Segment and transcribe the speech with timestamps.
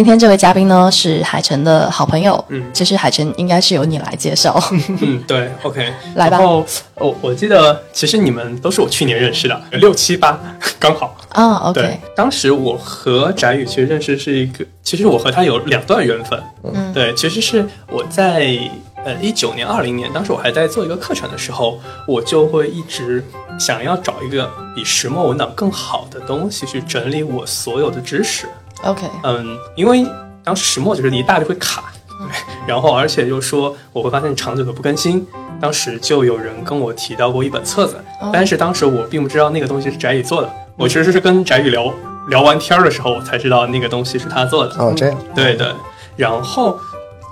[0.00, 4.58] 今天这位嘉宾呢是海晨的好朋友，嗯，其实海晨应该是由你来介绍，
[5.02, 6.38] 嗯，对，OK， 来吧。
[6.38, 10.40] 然后我我记得，其实你们都是我去年认识的，六七八
[10.80, 11.14] 刚好。
[11.28, 11.82] 啊，OK。
[11.82, 16.42] 对，当时我和翟宇其实认识是一个，其实我和他有两段缘分，
[16.72, 18.58] 嗯，对，其实是我在
[19.04, 21.78] 呃一九年、二零年，当时我还在做一个课程的时候，
[22.08, 23.22] 我就会一直
[23.58, 28.48] 想要找一个比石墨文档更好的东西去整理我所有的知识。
[28.84, 30.06] OK，嗯，因为
[30.42, 32.28] 当时石墨就是一大就会卡，对
[32.66, 35.26] 然后而且又说我会发现长久的不更新，
[35.60, 37.96] 当时就有人跟我提到过一本册子，
[38.32, 41.92] 但是当时我并不知道那个东西是翟宇做的，我其实是跟翟宇聊
[42.28, 44.74] 聊完天儿的时候，我才知道那个东西是他做的。
[44.82, 45.68] 哦，这样，对对，
[46.16, 46.78] 然后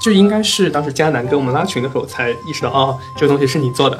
[0.03, 3.99] 就应该是当时迦南跟我们拉群的时候才意识到，哦，这个东西是你做的。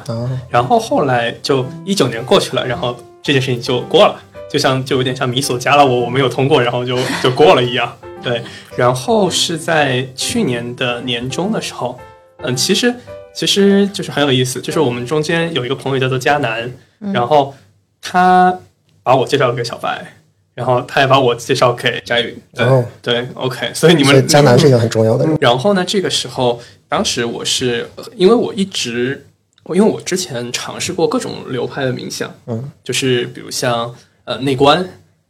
[0.49, 4.15] 然后后来就一九年过去了，然后这件事情就过了。
[4.49, 7.95] 就像就有点像米索加了我，我没有通过，然后就 就过了一样。
[8.21, 8.43] 对，
[8.75, 11.97] 然后是在去年的年终的时候，
[12.39, 12.93] 嗯，其实
[13.33, 16.69] 其实就是很有意思，就是我们中间有一个朋友叫做迦南，
[17.13, 17.55] 然后
[18.01, 18.59] 他
[19.03, 20.17] 把我介绍给小白，
[20.53, 22.37] 然后他也把我介绍给翟宇。
[22.53, 25.37] 对对，OK，所以你们迦南是一个很重要的人。
[25.39, 26.59] 然后呢，这个时候
[26.89, 29.25] 当时我是因为我一直，
[29.67, 33.95] 因为我之前尝试过各种流派的冥想，嗯，就是比如像。
[34.29, 34.87] 呃，内观，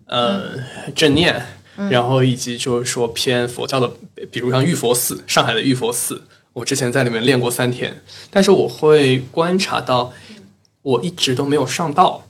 [0.08, 0.59] 呃，
[0.94, 1.42] 正念，
[1.89, 3.89] 然后以及就是说偏佛教的，
[4.30, 10.11] 比如像玉佛寺，上海的玉佛寺，我之前在里面练过三天，但是我会观察到，
[10.81, 12.25] 我一直都没有上道，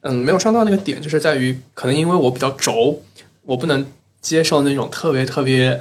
[0.00, 3.02] 嗯，没有上到那个点，就是在于可能因为我比较轴，
[3.42, 3.86] 我不能
[4.22, 5.78] 接受那种特别特别，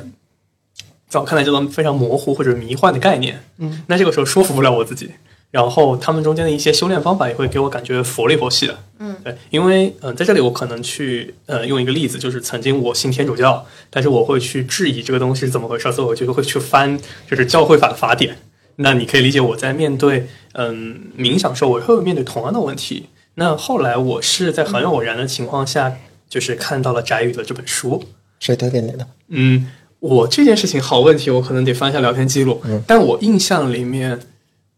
[1.08, 5.10] 在我看来就能非常模糊或者迷幻的概念，嗯，那这个时候说服不了我自己。
[5.54, 18.36] 然后他们中间的一些修炼方法也会给我感觉佛里佛系的，嗯，对，因为嗯，在这里我可能去呃用一个例子，就是曾经我信天主教，但是我会去质疑这个东西是怎么回事，所以我就会去翻就是教会法的法典。
[18.78, 23.10] 那你可以理解我在面对嗯冥想时候，我会面对同样的问题。
[23.36, 25.94] 那后来我是在很偶然的情况下，
[26.28, 28.04] 就是看到了翟宇的这本书，
[28.40, 29.06] 谁推给你的？
[29.28, 29.68] 嗯，
[30.00, 34.20] 我这件事情好问题，我可能得翻一下聊天记录，嗯，但我印象里面。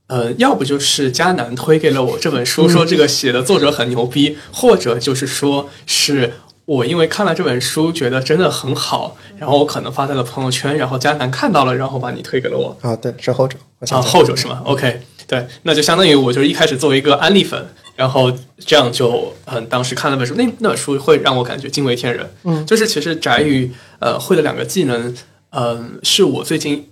[0.08, 6.34] 呃，要不就是迦南推给了我这本书，说这个写的作者很牛逼，或者就是说是
[6.66, 12.78] 我因为看了这本书觉得真的很好，然后我可能发在了朋友圈，然后迦南看到了，然后把你推给了我。
[12.82, 13.58] 啊，对，是后者。
[13.90, 22.32] 啊，后者是吗？OK，对，那就相当于我就是一开始作为一个安利粉，然后这样就嗯，当时看了本书，那那本书会让我感觉惊为天人。
[22.44, 25.16] 嗯，就是其实宅宇呃会的两个技能，
[25.50, 26.90] 嗯，是我最近。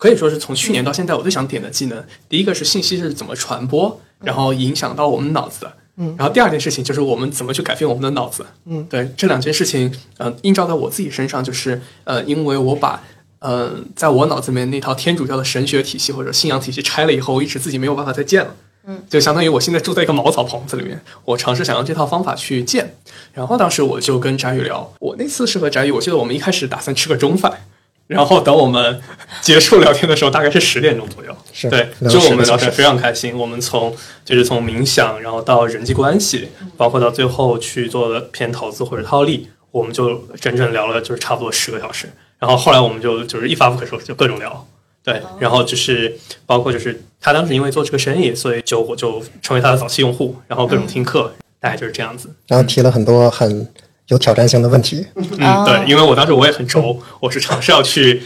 [0.00, 5.70] 可以说是从去年到现在，我最想点的技能，第一个是信息是怎么传播，然后影响到我们脑子的。
[5.98, 8.46] 嗯，然后第二件事情就是我们怎么去改变我们的脑子。
[8.64, 13.02] 嗯，对，这两件事情，呃，映照在我自己身上，就是呃，因为我把
[13.40, 18.56] 呃，在我脑子里面那套天主教的神学体系或者信仰体系拆了以后，我一直自己没有办法再建了。
[18.86, 22.94] 嗯，就相当于我现在住在一个茅草棚子里面，我尝试想用这套方法去建。
[23.34, 27.66] 然后当时我就跟翟宇聊，我那次是和翟宇，我记得我们一开始打算吃个中饭。
[28.10, 29.00] 然后等我们
[29.40, 31.32] 结束聊天的时候，大概是十点钟左右。
[31.52, 33.36] 是对，就我们聊天非常开心。
[33.38, 33.94] 我们从
[34.24, 42.08] 就是从冥想，然后到人际关系，包括到最后去做偏投资或者套利，我们就整整聊了就是差不多十个小时。
[42.40, 44.66] 然后后来我们就就是一发不可收拾，就各种聊。
[45.04, 52.28] 对，然后就是包括就是他当时因为做这个生意，所以就我就成为他的早期用户，然后各种听课，大概就是这样子。
[52.48, 53.68] 然后提了很多很。
[54.10, 58.22] 有挑战性的问题，嗯，对，因为我当时我也很轴，我是尝试要去，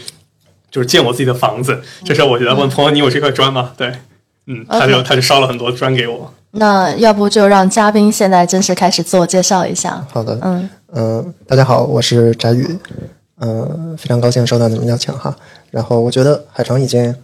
[0.71, 1.79] 就是建我自己的房子。
[2.03, 3.91] 这时候我就在问朋友：“你有这块砖吗？”对，
[4.47, 6.33] 嗯，他就他就烧了很多砖给我。
[6.51, 10.05] 那要不就让嘉宾现在正式开始自我介绍一下。
[10.11, 12.77] 好的，嗯嗯，大家好，我是翟宇，
[13.41, 15.35] 嗯，非常高兴受到你们邀请哈。
[15.69, 17.15] 然后我觉得海城已经。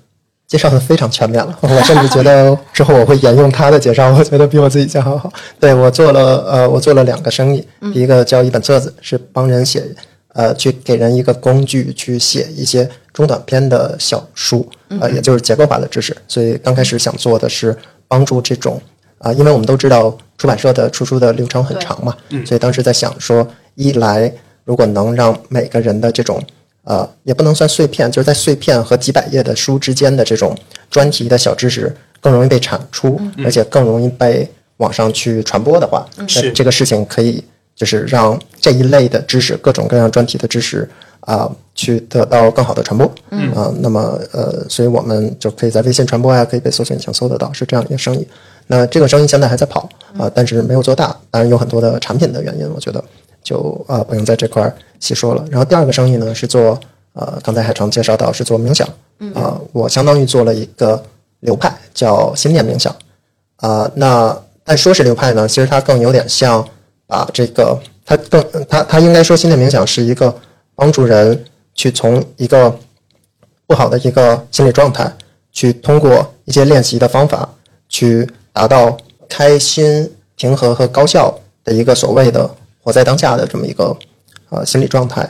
[0.52, 5.32] 介绍的非常全面了， 我甚至觉得之后我会沿用他的介绍，我觉得比我自己讲好。
[5.62, 9.82] 对我做了呃，我做了两个生意，第一个叫一本册子，是帮人写
[10.34, 16.14] 呃，去给人一个工具去写一些中短篇的小书，呃，也就是结构化的知识。
[16.28, 17.74] 所以刚开始想做的是
[18.10, 18.78] 帮助这种
[19.20, 22.14] 啊，因为我们都知道出版社的出书的流程很长嘛，
[22.46, 24.30] 所以当时在想说，一来
[24.66, 26.44] 如果能让每个人的这种。
[26.84, 30.58] 呃，也不能算碎片，就是在碎片和几百页的书之间的这种
[30.90, 37.44] 专题的小知识更容易被产出，而且更容易被网上去传播的话，那这个事情可以
[37.76, 40.90] 就是让这一类的知识，各种各样专题的知识
[41.20, 43.06] 啊，去得到更好的传播。
[43.56, 48.28] 啊，那么呃，所以我们就可以在微信传播呀，可以被搜索引擎搜得到，是这样一个生意。
[48.66, 49.88] 那这个生意现在还在跑
[50.18, 53.04] 啊，但是没有做大，当然有很多的产品的原因，我觉得。
[53.44, 55.46] 就啊，不用在这块儿细说了。
[55.50, 56.80] 然后第二个生意呢是做
[57.14, 58.88] 呃，刚才海城介绍到是做冥想，
[59.34, 61.04] 啊，我相当于做了一个
[61.42, 62.96] 流派叫心念冥想，
[63.58, 66.66] 啊，那但说是流派呢，其实它更有点像
[67.08, 70.34] 把这个，它更它它应该说心念冥想是一个
[70.74, 71.44] 帮助人
[71.74, 72.74] 去从一个
[73.68, 75.12] 不好的一个心理状态，
[75.52, 77.50] 去通过一些练习的方法
[77.90, 78.96] 去达到
[79.28, 82.50] 开心、平和和高效的一个所谓的
[82.82, 83.96] 活在当下的这么一个
[84.50, 85.22] 呃心理状态，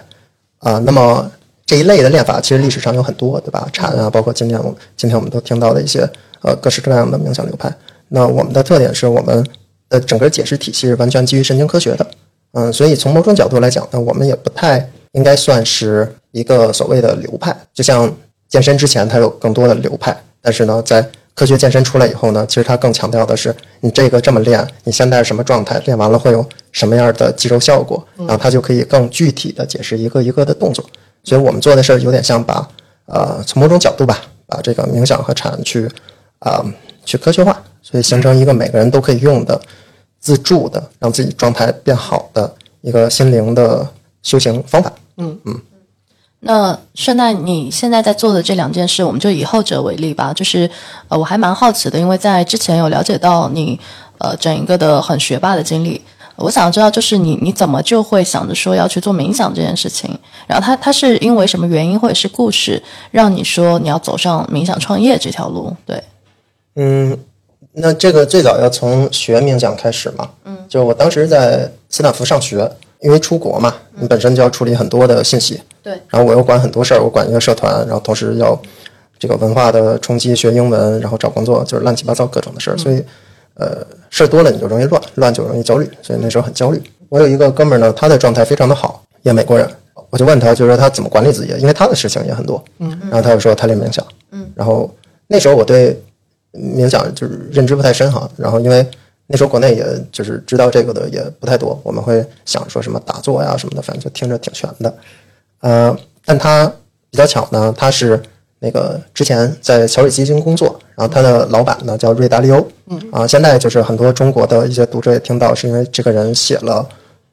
[0.60, 1.32] 啊，那么。
[1.64, 3.66] 这一类的练法其实历史上有很多，对吧？
[3.72, 6.02] 禅啊，包括今天我今天我们都听到的一些
[6.42, 7.74] 呃各式各样的冥想流派。
[8.10, 9.42] 那我们的特点是我们
[9.88, 12.06] 的整个解释体系是完全基于神经科学的，
[12.52, 17.56] 嗯，所以从某种角度来讲呢，我们也不太应该算是一个所谓的流派。
[17.74, 18.14] 就像
[18.50, 30.84] 健身之前它有更多的流派，但是呢，在科学健身出来以后呢，其实它更强调的是你这个这么练，你现在是什么状态，练完了会有什么样的肌肉效果，然后它就可以更具体的解释一个一个的动作。
[31.24, 32.68] 所以我们做的事儿有点像把，
[33.06, 35.90] 呃，从某种角度吧，把这个冥想和禅去，
[36.40, 36.64] 啊，
[37.06, 39.60] 去科学化，所以形成一个每个人都可以用的、
[40.20, 43.88] 自助的，让自己状态变好的一个心灵的
[44.22, 44.92] 修行方法。
[45.18, 45.62] 嗯嗯。
[46.44, 50.34] 那顺带你现在在做的这两件事，我们就以后者为例吧。
[50.34, 50.70] 就是，
[51.08, 53.80] 呃，我还蛮好奇的，因为在之前有了解到你，
[54.18, 56.02] 呃，整一个的很学霸的经历。
[56.38, 60.10] 我想知道，就是你你怎么就会想着说要去做冥想这件事情？
[60.48, 65.76] 然后他他是因为什么原因或者是故事让你说你要走上冥想创业这条路？
[65.86, 66.04] 对，
[66.76, 67.16] 嗯，
[67.74, 70.28] 那这个最早要从学冥想开始嘛。
[70.46, 72.68] 嗯，就我当时在斯坦福上学，
[73.02, 75.62] 因为出国嘛，你本身就要处理很多的信息。
[75.84, 78.60] 对，然后我又管很多事儿，我管一个社团，然后同时要
[79.20, 83.04] 这个文化的冲击，学英文，然后找工作，就是乱七八糟各种的事儿，所以。
[83.56, 86.82] 呃，事儿多了你就容易乱，乱就容易焦虑，所以那时候很焦虑。
[87.10, 89.70] 我有一个哥们儿呢，他的状态非常的好，也美国人，
[90.10, 92.64] 我就问他，就说他怎么管理自己，因为他的事情也很多。
[92.80, 94.04] 嗯，然后他就说他练冥想。
[94.32, 94.90] 嗯，然后
[95.28, 96.02] 那时候我对
[96.54, 98.88] 冥想就是认知不太深哈，然后因为
[99.28, 104.98] 那时候国内也就是知道这个的也不太多，我们会想说什么打坐呀什么的，反正就听着挺玄的。
[105.60, 106.66] 呃，但他
[107.10, 108.22] 比较巧呢，他是。
[108.64, 116.88] 那个之前在桥水基金工作，然后他的老板呢叫瑞达利欧，嗯啊，现在就是很多中国的一些读者也听到，是因为这个人写了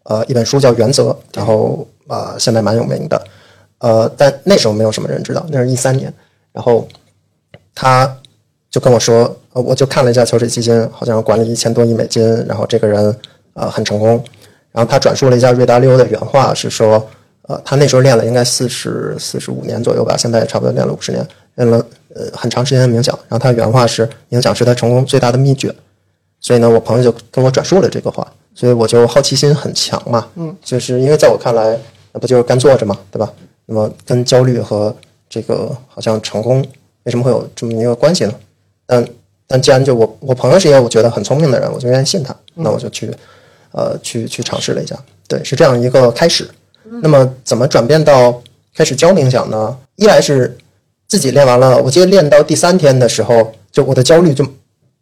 [0.05, 3.23] 呃一本书叫《原则》，然后啊现在蛮有名的，
[3.76, 6.11] 呃，但那时候没有什么人知道，那是一三年，
[6.50, 6.88] 然后
[7.75, 8.11] 他
[8.70, 13.16] 就跟我说，呃，我就看了一下桥水基金，好像管理一千多亿美金，然后这个人
[13.55, 14.22] 呃很成功，
[14.70, 17.05] 然后他转述了一下瑞达利欧的原话，是说。
[17.49, 21.78] 呃，他那时候练了应该四十四十五年左右吧，现在也差不多练了五十年，练了
[22.14, 23.19] 呃很长时间的冥想。
[23.26, 25.75] 然后他原话是：冥想是他成功最大的秘诀。
[26.40, 31.75] 所以呢，我朋友就跟我转述了这个话，所以我就好奇心很强嘛，嗯，就是因为在我看来，
[32.12, 33.32] 那不就是干坐着嘛，对吧？
[33.64, 34.94] 那么跟焦虑和
[35.26, 36.62] 这个好像成功
[37.04, 38.34] 为什么会有这么一个关系呢？
[38.84, 39.02] 但
[39.48, 43.10] 但既然就我我朋友是一个我觉得很聪明的人，我就愿意信他，那我就去
[43.72, 44.94] 呃去去尝试了一下，
[45.26, 46.46] 对，是这样一个开始。
[47.02, 48.42] 那么怎么转变到
[48.76, 49.76] 开始教冥想呢？
[49.96, 50.56] 一来是
[51.06, 54.46] 自己练完了，我记得练到第三天的时候，就我的焦虑就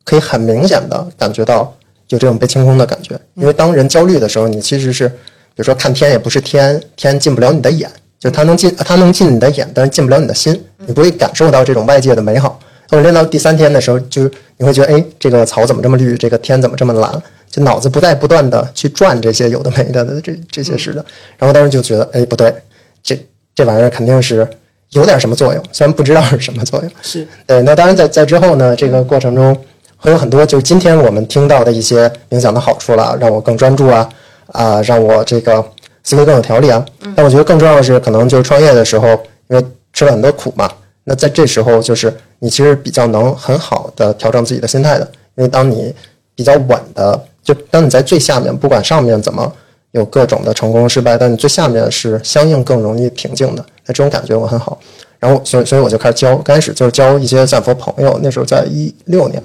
[0.05, 1.75] 可以很明显的感觉到
[2.09, 3.19] 有这种被清空的感觉。
[3.35, 5.15] 因为当人焦虑的时候，你其实是比
[5.57, 12.61] 如说看天也不是天，天进不了你的眼，就它能进它能进你的眼，但是进不了你的心，你不会感受到这种外界的美好。
[12.91, 14.23] 我练到第三天的时候，就
[14.59, 16.17] 你会觉得，哎，这个草怎么这么绿？
[16.17, 17.23] 这个天怎么这么蓝？
[17.51, 21.05] 就脑子不再不断的去转这些有的没的的这 这些事的，
[21.39, 22.55] 然后当时就觉得，哎，不对，
[23.03, 23.19] 这
[23.55, 24.47] 这玩意儿肯定是
[24.91, 26.91] 有点什么作用，虽然不知道是什么作用。
[27.03, 27.63] 是对。
[27.63, 29.57] 那当然，在在之后呢，这个过程中
[29.97, 34.09] 会有很多，就是今天我们听到的一些冥想的好处了，让我更专注啊，
[34.49, 35.65] 啊，让我这个
[36.05, 36.85] 思维更有条理啊。
[37.15, 39.09] 但我觉得更重要的是，可能就是创业的时候，
[39.49, 40.71] 因为吃了很多苦嘛，
[41.09, 45.95] 那在这时候就是你其实比较能很好的调整自己的心态的，因为当你
[46.35, 47.19] 比较稳的。
[47.47, 49.53] 就当你在最下面，不管上面怎么
[49.93, 53.65] 有各种的成功失败，但你最下面是相应更容易平静的。
[53.85, 54.77] 那这种感觉我很好。
[55.21, 58.19] 然后，所以所以我就开始教，刚开始就是教一些战佛朋友。
[58.21, 59.41] 那时候在一六年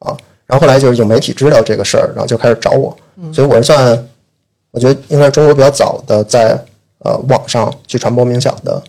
[0.00, 0.14] 啊，
[0.46, 2.94] 然后后来就是有媒体知道这个事儿，然后就开始找我。
[3.32, 4.06] 所以我是算，
[4.70, 6.62] 我觉得应该是中国比较早的在
[6.98, 8.82] 呃网上去传播冥想的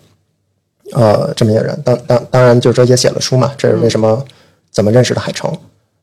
[0.93, 1.79] 呃这么一个人。
[1.83, 4.23] 当当当然就是说也写了书嘛，这是为什么
[4.71, 5.51] 怎么认识的海城。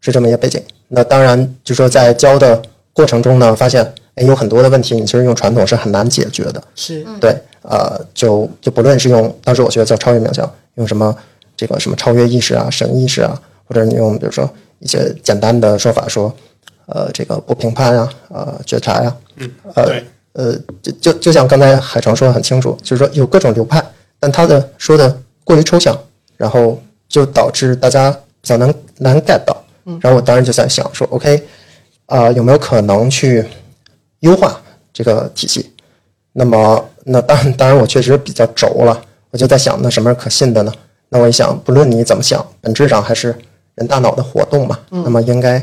[0.01, 2.61] 是这么一个背景，那当然就说在教的
[2.93, 3.83] 过程中呢，发现
[4.17, 6.63] 哎有很多的问题，你其实用传统是很难解决的。
[6.75, 11.17] 是对，呃，就就不论是用当时我学的叫超越冥想，用什么
[11.57, 14.47] 这个什么超越意识啊、神意识啊，或者你用比如说
[14.81, 16.31] 一些简单的说法说，
[16.85, 20.03] 呃，这个不评判啊，呃，觉察呀，嗯，呃，
[20.35, 23.83] 呃，就就就像刚才海城说的很清楚，就是说有各种流派，
[24.25, 25.95] 但他的说的过于抽象，
[26.39, 29.55] 然后就导致大家比较难难 get 到。
[30.01, 31.43] 然后我当时就在想说，OK，
[32.07, 33.45] 啊、有没有可能去
[34.21, 34.59] 优化
[34.95, 35.71] 这个体系？
[36.33, 38.99] 那么，那当然，当然，我确实比较轴了。
[39.31, 40.73] 我就在想，那什么是可信的呢？
[41.11, 43.37] 那我一想，不论你怎么想，本质上还是
[43.75, 44.79] 人大脑的活动嘛。
[44.89, 45.63] 那么，应该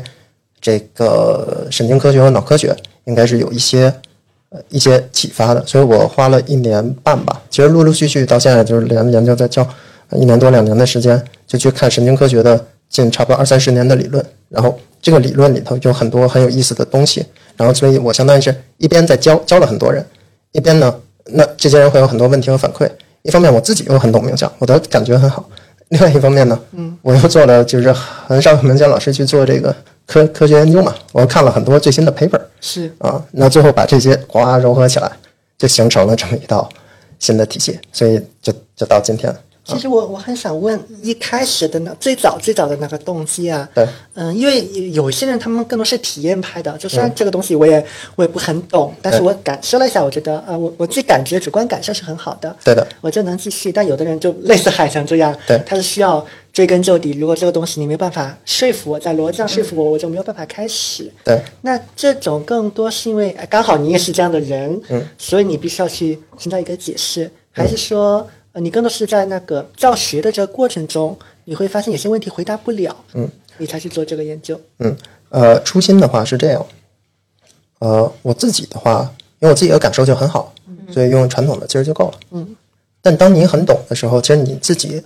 [0.60, 2.76] 这个神经科学和脑科学
[3.06, 4.00] 应该是有一些呃
[4.68, 5.62] 一些启发的。
[5.66, 9.66] 所以我花了一年半吧，其实陆陆续续到现在就是连研究在教
[10.12, 17.24] 一年多两年的时间，就去看神经科学的近差不多二三十年的理论，然后这个理论里头有很多很有意思的东西。
[17.56, 20.04] 然后，所以我相当于是一边在教教了很多人，
[20.52, 20.94] 一边呢，
[21.26, 22.88] 那这些人会有很多问题和反馈。
[23.22, 25.42] 一方面我自己又很懂冥想，我的感觉很好；
[25.90, 29.74] 另外一方面呢，嗯，我又做了就是很少有冥想老师去做这个
[30.12, 35.10] 科科学研究嘛，我看了很多最新的 paper 是啊，那最后把这些花糅合起来，
[35.56, 36.68] 就形成了这么一道
[37.18, 39.34] 新的体系，所以就就到今天。
[39.64, 47.84] 其实我我很想问，一开始的那最早最早的那个动机啊，对，嗯，因为有些人他们更多是体验派的，就虽然这个东西我也
[48.16, 53.70] 我也不很懂，但是我感受了一下，我觉得啊、呃我我自己感觉主观感受是很好的，对的，我就能继续。
[53.70, 61.10] 但有的人就类似海翔这样，对他是需要追根究底，如果这个东西你没办法说服我，在逻辑上说服我，我就没有办法开始。
[61.24, 74.96] 对，那这种更多是因为哎刚好你也是这样的人，嗯，所以你必须要去寻找一个解释，还是说，呃，你更多是在那个教学的这个过程中，你会发现有些问题回答不了，嗯，你才去做这个研究，嗯，
[75.30, 76.66] 呃，初心的话是这样，
[77.78, 80.52] 呃，我自己的话，因为我自己的感受就很好，
[80.90, 82.20] 所以用传统的其实就够了。
[82.32, 82.56] 嗯，
[83.00, 85.02] 但当你很懂的时候，其实你自己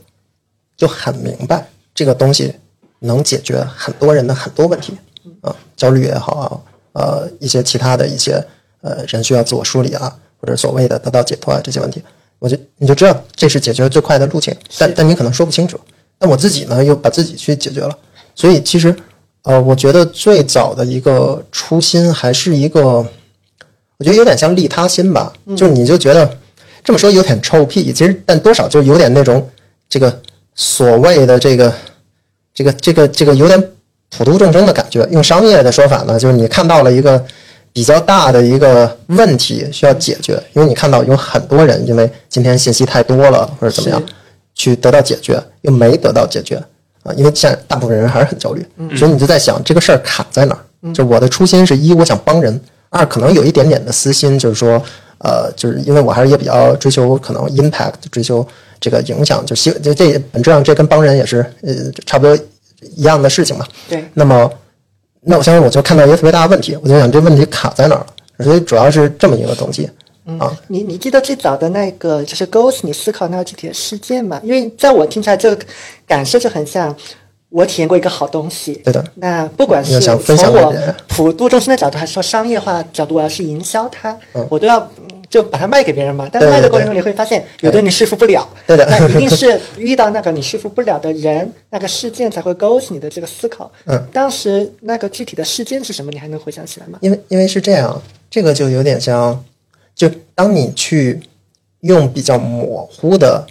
[0.76, 2.53] 就很明白这个东西
[2.99, 4.97] 能解决很多人的很多问题
[5.41, 6.61] 啊，焦虑也好啊，
[6.95, 8.45] 呃，一些其他的一些
[8.81, 12.03] 呃人需要自我梳理啊，或者所谓的得到解脱啊这些问题，
[12.38, 15.78] 我就你就知道这是解决最快的路径，但但你可能说不清楚。
[16.19, 17.97] 但我自己呢，又把自己去解决了，
[18.35, 18.95] 所以其实
[19.43, 22.83] 呃，我觉得最早的一个初心还是一个，
[23.99, 26.38] 我觉得有点像利他心吧，就是你就觉得
[26.83, 29.47] 这么说有点臭屁，其实但多少就有点那种
[29.88, 30.23] 这个
[30.55, 31.73] 所谓的这个
[32.55, 33.62] 这个这个这个有点
[34.11, 35.07] 普度众生的感觉。
[35.11, 37.23] 用商业的说法呢，就是你看到了一个
[37.76, 44.02] 比较大的一个问题需要解决，因为你看到有很多人因为今天信息太多了或者怎么样，
[44.54, 46.56] 去得到解决，又没得到解决
[47.02, 48.66] 啊，因为现在大部分人还是很焦虑，
[48.97, 50.95] 所以你就在想这个事儿卡在哪儿？
[50.95, 54.83] 就我的初心是一，我想帮人；二，可能有一点点的私心，就是说，
[55.18, 58.47] 呃，就是因为我还是也比较追求可能 impact，追求
[58.80, 61.75] 这个影响，就希就这本质上这跟帮人也是呃
[62.06, 62.35] 差不多
[62.95, 63.66] 一样的事情嘛。
[63.87, 64.50] 对，那么，
[65.28, 68.06] 那我相信我就看到一个特别大的问题，我就想这问题卡在哪儿了，
[68.45, 69.90] 所以主要是这么一个东西
[70.38, 70.56] 啊。
[70.68, 74.40] 你你记得最早的那个就是 Ghost，你思考那个具体的事件吗？
[74.45, 75.66] 因为在我听起来，这个
[76.06, 76.95] 感受就很像
[77.49, 78.75] 我体验过一个好东西。
[78.85, 80.16] 对的那不管是从
[80.52, 80.73] 我
[81.09, 84.16] 普度众生的角度，还是说商业化角度，我要去营销它，
[84.49, 86.28] 我都要嗯就把它卖给别人嘛。
[86.33, 88.49] 但卖的过程中，你会发现有的你说服不了。
[88.66, 93.71] 对的那一定是遇到那个你说服不了的人， 那个事件才会勾起你的这个思考。
[93.87, 96.11] 嗯，当时那个具体的事件是什么？
[96.11, 96.99] 你还能回想起来吗？
[97.02, 99.45] 因为因为是这样，这个就有点像，
[99.95, 101.21] 就当你去
[101.80, 103.47] 用比较模糊的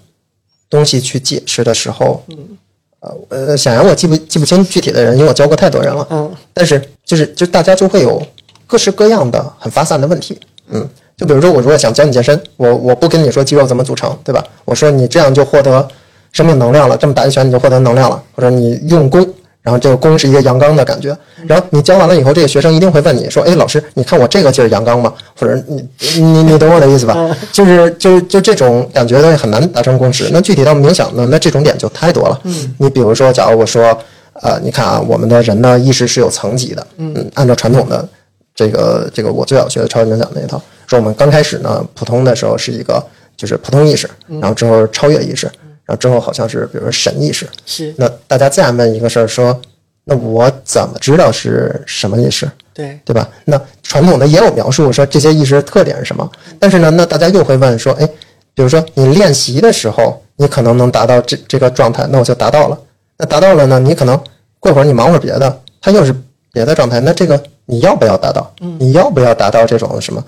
[0.70, 2.58] 东西去解释的时候，嗯，
[3.00, 8.22] 呃呃，显然我记不记不清具体的人，因为我教过太多人了，嗯，但是就是就大家就会有
[8.66, 10.40] 各式各样的很发散的问题，
[10.70, 14.44] 嗯，就比如说我如果想教你健身，我我不跟你说肌肉怎么组成，对吧？
[14.66, 15.88] 我说你这样就获得
[16.32, 19.28] 生命能量了，这么打一拳你就获得能量了，或者你用功。
[19.62, 21.18] 然后这个功是一个阳刚的感觉，
[21.48, 25.84] 然后你教完了以后，这个学生一定会问你说：“哎，老师，你看我这个就是阳刚吗？”或者你
[26.22, 27.36] 你你懂我的意思吧？
[27.52, 30.30] 就是就就这种感觉的很难达成共识。
[30.32, 31.28] 那具体到冥想呢？
[31.32, 32.40] 那这种点就太多了。
[32.44, 33.98] 嗯，你比如说，假如我说，
[34.44, 36.88] 呃，你看啊，我们的人呢意识是有层级的。
[36.98, 38.08] 嗯，按照传统的
[38.54, 43.04] 这个这个我最早学的超级冥想那一套，说我们刚开始呢，普通的时候是一个
[43.38, 45.46] 就是普通意识，然后之后是超越意识，
[45.86, 47.48] 然后之后好像是比如说神意识。
[47.66, 49.60] 是那大家再问一个事儿，说，
[50.04, 53.30] 那我怎么知道是什么意识，对，对吧？
[53.46, 58.08] 那传统的也有描述说这些意识特点是什么，但是呢，那大家又会问说，哎，
[58.54, 62.78] 比如说你练习的时候，你可能能达到这这个状态，那我就达到了。
[63.18, 64.20] 那达到了呢，你可能
[64.60, 66.14] 过会儿你忙会儿别的，它又是
[66.52, 68.54] 别的状态，那这个你要不要达到？
[68.80, 70.24] 你要不要达到这种什么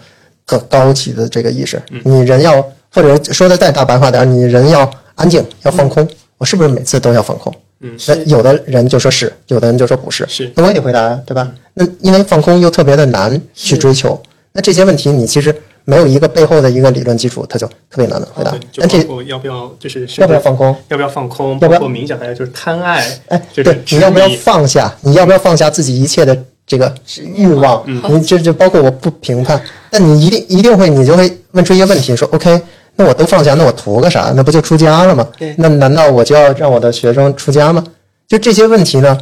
[0.48, 1.80] 更高级的这个意识？
[2.04, 6.08] 你人要，或者说的再大白话点儿，你人要安静，要放空。
[6.40, 7.54] 我是不是每次都要放空？
[7.82, 10.26] 嗯那有的人就说是，有的人就说不是。
[10.28, 11.52] 是那我也得回答呀，对吧？
[11.76, 14.20] 那因为放空又特别的难去追求，
[14.54, 18.60] 那这些问题你其实没有一个背后的一个理论基础，它就特别难的回答对，。
[18.72, 20.76] 就但这要不要就是要不要放空？
[20.88, 21.52] 要不要放空？
[21.60, 24.96] 要不要包括冥想，还有就是贪爱，哎，对就是，你要不要放下？
[25.02, 26.36] 你要不要放下自己一切的
[26.68, 26.94] 这个
[27.34, 27.82] 欲望？
[27.88, 29.60] 嗯你这就包括我不评判，
[29.90, 32.62] 但你一定一定会，你就会问出一些问题，说 OK，
[32.98, 34.34] 那我都放下，那我图个啥？
[34.36, 35.56] 那不就出家了吗对？
[35.58, 37.84] 那难道我就要让我的学生出家吗？
[38.28, 39.18] 就这些问题呢，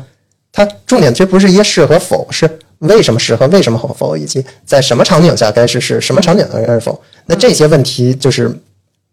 [0.52, 2.50] 它重点却不是一些是和否，是
[2.80, 7.00] 为什么是和为什么否，以及在什么场景下该是是，什么场景下该是否。
[7.28, 8.52] 那这些问题就是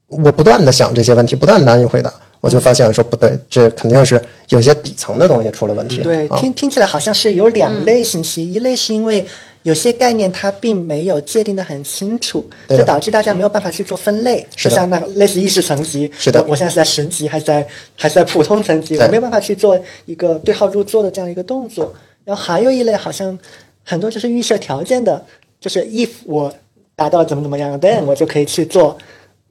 [0.09, 2.11] 我不断的想这些问题，不断地难以回答，
[2.43, 5.99] 我就发现说不对，这肯定是有些底层的东西出了问题。
[6.03, 9.25] 对，啊，听听起来好像是有两类信息，一类是因为
[9.63, 17.65] 有些概念它并没有界定的很清楚，就导致大家没有办法去做分类，是像那个类似意识层级，是的我我现在是在神级还是在
[17.97, 21.95] 还是在普通层级，我没有办法去做一个对号入座的这样一个动作。
[22.25, 23.39] 然后还有一类好像
[23.85, 25.25] 很多就是预设条件的，
[25.61, 26.53] 就是 if 我
[26.97, 28.99] 达到怎么怎么样，then 我就可以去做。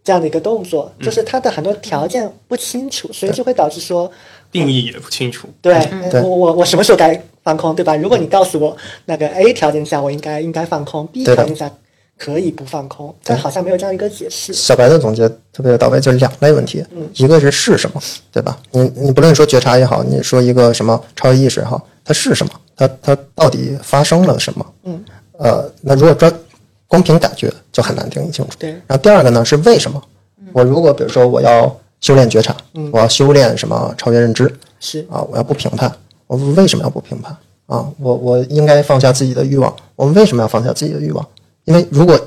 [0.04, 4.12] 这样的一个动作，就是它的很多条件不清楚，所以就会导致说，
[4.52, 5.48] 定义也不清楚。
[5.62, 5.74] 对，
[6.10, 7.96] 对我我我什么时候该放空，对吧？
[7.96, 11.72] 如果你告诉我那个 A 条件下我应该应该放空，B 条件下
[12.18, 14.54] 可以不放空，但好像没有这样一个解释。
[14.54, 16.84] 小白的总结特别到位，就是两类问题，
[17.16, 18.58] 一个是是什么，对吧？
[18.72, 22.54] 你你不论说觉察也好，你说一个什么超越意识也好，它是什么？
[22.76, 24.66] 它它到底发生了什么？
[24.84, 25.04] 嗯，
[25.38, 26.32] 呃，那如果专
[26.92, 28.52] 光凭感觉就很难定义清楚。
[28.60, 30.04] 对然后第二个呢是为什么？
[30.52, 32.54] 我如果比如说我要修炼觉察，
[32.92, 35.90] 我要修炼什么超越认知是啊，我要不评判，
[36.28, 37.32] 我为什么要不评判
[37.68, 37.88] 啊？
[37.98, 41.26] 我我应该放下自己的欲望，我们为什么要放下自己的欲望？
[41.64, 42.20] 因为如果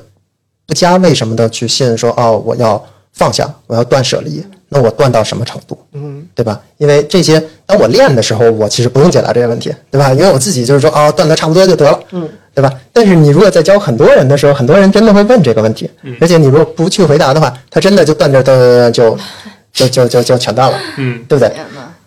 [0.65, 4.43] 不加为什么的去信说哦，我要放下，我要断舍离，
[4.75, 5.77] 那我断到什么程度？
[5.93, 6.59] 嗯，对吧？
[6.77, 10.11] 因为这些，当我练的时候，我其实不用解答这些问题，对吧？
[10.11, 12.69] 因为我自己就是说，哦，断的差不多就得了，嗯，对吧？
[12.91, 15.89] 但是你如果在教很多人的时候，很多人真的会问这个问题，
[16.19, 19.17] 而且你如果不去回答的话，他真的就断这断断断就
[19.71, 21.53] 就就就就全断了，嗯，对不对？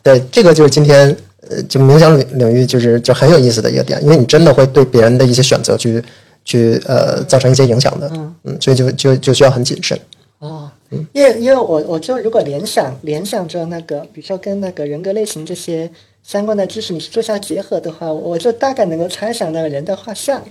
[0.03, 1.17] 对，这个就是今天
[1.49, 6.03] 呃，就冥想领领域就是就很有意思的一个点，因为你真的会对别人的一些选择去
[6.45, 8.11] 去呃造成一些影响的，
[8.45, 9.99] 嗯，所以就就就需要很谨慎。
[10.39, 10.71] 哦，
[11.13, 15.91] 因为因为我我就如果联想联想着那个，比如说跟那个人格类型这些
[16.23, 20.43] 相关的知识，你去做下结合的话，我就大概能够猜想那个人的画像。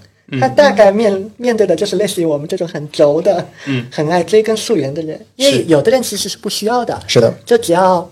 [0.42, 3.88] 他大概面面对的就是类似于我们这种很轴的、嗯。
[3.90, 8.12] 很爱追根溯源的人，因为有的人其实是不需要的，是的，就只要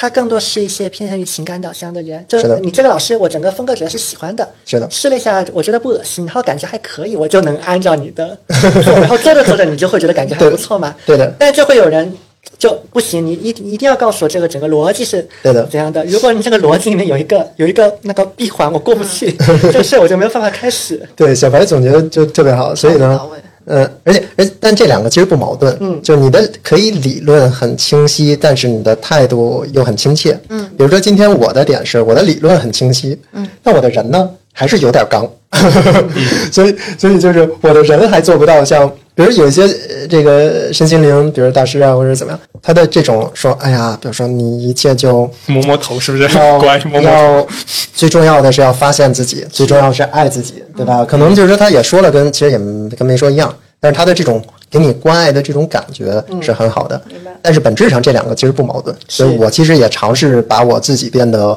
[0.00, 4.88] 他更多是一些偏向于情感导向的人，就是你这个老师，我整个风格主要是喜欢的，是的。
[4.88, 8.38] 试了一下，我觉得不恶心，然后感觉还可以，我就能按照你的
[8.84, 10.94] 做，然后做着做着，你就会觉得感觉还不错嘛。
[11.04, 11.34] 对的。
[11.36, 12.16] 但就会有人
[12.56, 15.64] 就不行，你一一定要告诉我这个整个逻辑是对的。
[15.64, 16.04] 怎样的。
[16.04, 19.32] 如果你这个逻辑里面有一个有一个那个闭环，我过不去，
[19.72, 21.02] 这个事我就没有办法开始。
[21.16, 23.20] 对，小白总结的就特别好，所以呢
[23.68, 34.28] 呃，而且而但这两个其实不矛盾，嗯，就你的可以理论很清晰，但是你的态度又很亲切，嗯，比如说今天我的点是我的理论很清晰，嗯，那我的人呢
[34.58, 35.24] 还是有点刚，
[36.50, 46.24] 所以所以就是我的人还做不到像，比如有一些呃这个身心灵，比如大师啊或者怎么样，他的这种说，哎呀，比如说你一切就摸摸头是不是？
[46.36, 47.16] 要 乖，摸摸头。
[47.16, 47.46] 要
[47.94, 51.04] 最重要的是要发现自己，最重要是爱自己，对吧？
[51.04, 52.58] 可能就是说他也说了跟，其实也
[52.96, 57.00] 跟没说一样，但是他的这种给你关爱的这种感觉是很好的。
[57.06, 61.56] 明白但是本质上这两个其实不矛盾，所以我其实也尝试把我自己变得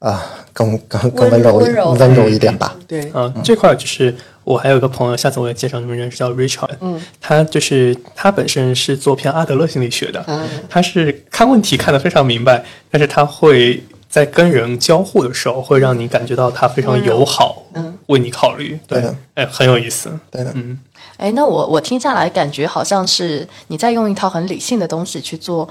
[0.00, 0.20] 啊、
[0.52, 2.76] 更更更温柔温柔温柔一点吧。
[2.86, 6.70] 对，嗯，这块就是我还有一个朋友，下次我也介绍你们认识，叫 Richard。
[6.80, 10.46] 嗯，他就是他本身是做偏阿德勒心理学的，啊。
[10.68, 20.10] 他是看问题看得非常明白，但是他会在跟人交互的时候，会让你感觉到他非常友好，嗯，为你考虑，对对的，哎，很有意思。
[20.30, 20.78] 对的，嗯，
[21.16, 25.66] 哎，那我我听下来感觉好像是你在用一套很理性的东西去做，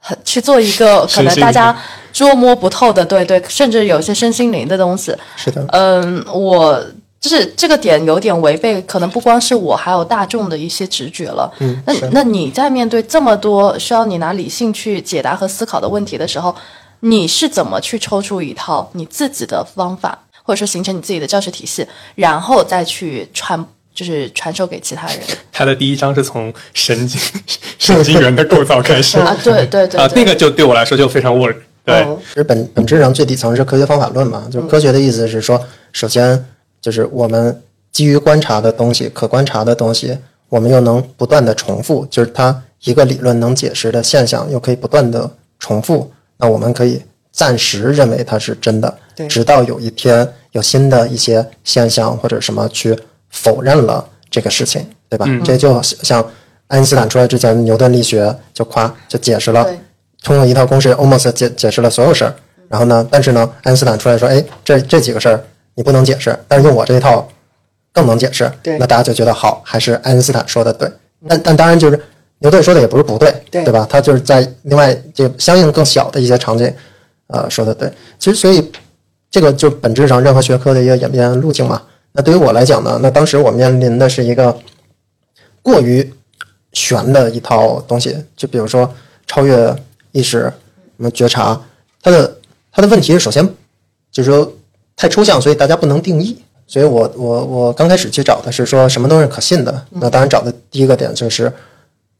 [0.00, 1.76] 很去做一个可能大家
[2.12, 5.14] 捉摸不透的，对对，甚至有些身心灵的东西。
[5.36, 6.82] 是的，嗯，我
[7.20, 11.52] 就是这个点有点违背，可能不光是我，还有大众的一些直觉了。
[11.58, 16.56] 嗯，那那你在面对这么多需要你拿理性去解答和思考的问题的时候，
[17.00, 23.62] 你是怎么去抽出一套你自己的方法，或者说形成你自己的教学体系，然后再去传，
[23.94, 25.18] 就是传授给其他人。
[25.52, 27.20] 他的第一章是从神经
[27.78, 29.18] 神经元的构造开始。
[29.18, 29.36] 啊？
[29.42, 31.56] 对对对啊，那个就对我来说就非常 work。
[31.84, 32.18] 对，哦。
[32.28, 36.44] 其实本本质上最底层是科学方法论嘛，就是科学的意思是说，首先
[36.80, 40.16] 就是我们基于观察的东西、可观察的东西，
[40.48, 52.96] 我们又能不断的重复，就是它一个理论能解释的现象，又可以不断的重复，那我们可以暂时认为它是真的对，直到有一天有新的一些现象或者什么去
[53.30, 55.26] 否认了这个事情，对吧？
[55.44, 56.24] 这就像
[56.68, 59.66] 爱因斯坦出来之前，牛顿力学就夸就解释了，
[60.22, 62.34] 通过一套公式 almost 解解释了所有事儿。
[62.68, 67.26] 然后呢，但是呢，爱因斯坦出来说，哎，这这几个事儿你不能解释，但是用我这一套
[67.92, 68.48] 更能解释。
[68.62, 70.88] 对那大家就觉得好，还是爱因斯坦说的对。
[71.26, 72.00] 但但当然就是
[72.38, 73.84] 牛顿说的也不是不对，对对吧？
[73.90, 76.72] 他就是在另外这相应更小的一些场景，
[77.26, 77.92] 呃，说的对。
[78.18, 78.70] 其实所以
[79.28, 81.82] 这个就本质上任何学科的一个演变路径嘛。
[82.12, 84.56] 那对于我来讲呢，那当时我面临的是一个
[85.62, 86.12] 过于
[86.72, 88.92] 玄的一套东西，就比如说
[89.26, 89.74] 超越
[90.12, 90.54] 意识、什
[90.96, 91.60] 么觉察，
[92.02, 92.38] 它的
[92.72, 93.46] 它的问题是首先
[94.10, 94.52] 就是说
[94.96, 96.42] 太抽象，所以大家不能定义。
[96.66, 99.86] 所以我我我刚开始去找的是说什么都是可信的。
[99.90, 101.52] 那当然找的第一个点就是，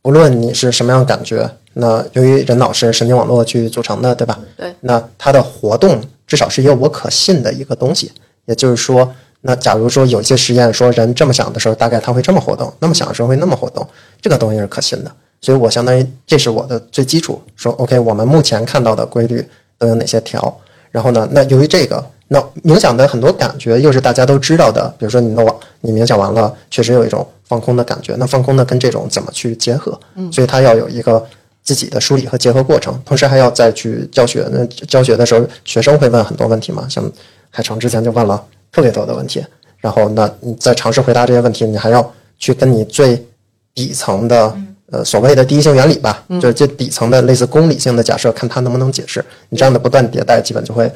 [0.02, 4.38] 无论你是什么样的感觉，那由于人脑是神经网络去组成的，对吧？
[4.56, 4.74] 对。
[4.80, 8.10] 那它的活动至少是一个我可信的一个东西。
[8.46, 13.86] 也就是说，那假如说有一些实验说人这么想的时候，大概他会这么活动；那么想的时候会那么活动，
[14.20, 15.10] 这个东西是可信的。
[15.40, 17.40] 所以我相当于这是我的最基础。
[17.56, 19.42] 说 OK，我们目前看到的规律
[19.78, 20.54] 都有哪些条？
[20.90, 28.14] 然后呢，那由于这个，那冥想的很多感觉又是大家都知道的，比如说你的网，你冥想完了，确实有一种放空的感觉。
[28.18, 29.98] 那放空呢，跟这种怎么去结合？
[30.16, 31.24] 嗯，所以它要有一个
[31.62, 34.46] 自己的梳理和结合过程，同时还要再去教学。
[34.50, 37.10] 那教学的时候，学生会问很多问题嘛，像
[37.48, 39.44] 海城之前就问了特别多的问题，
[39.78, 43.26] 然后那你在尝试回答这些问题，你还要去跟你最
[43.74, 44.56] 底层的。
[44.92, 49.24] 呃，所谓的第一性原理吧，就是这底层的类似公理性的假设，看它能不能解释。
[49.48, 50.90] 你这样的不断迭代，基本就会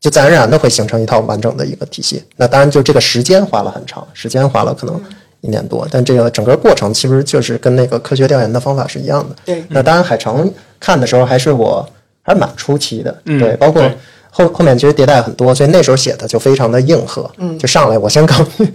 [0.00, 2.24] 就自然而然的会形成一套完整的一个体系。
[2.34, 5.00] 那当然，就这个时间花了很长，时间花了可能
[5.40, 9.36] 一年多，但这个整个过程其实就是跟那个科学调研的方法是一样的。
[9.44, 11.88] 对那当然，海城看的时候还是我
[12.22, 13.96] 还是蛮初期的，嗯对，包括对
[14.36, 18.70] 后后面其实迭代很多，所以那时候写的就非常的硬核，嗯，就上来我先告诉你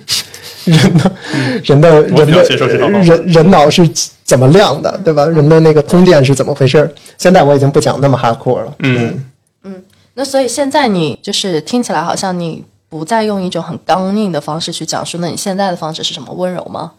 [0.65, 1.11] 人的
[1.63, 3.87] 人的人的接受人人脑是
[4.23, 5.25] 怎么亮的，对吧？
[5.25, 6.91] 人的那个通电是怎么回事儿？
[7.17, 9.23] 现在我已经不讲那么 hardcore 了，嗯，
[10.15, 16.33] 那所以现在你就是听起来好像你不再用一种很刚硬的方式去讲述，那你现在的方式是什么？
[16.33, 16.93] 温柔吗？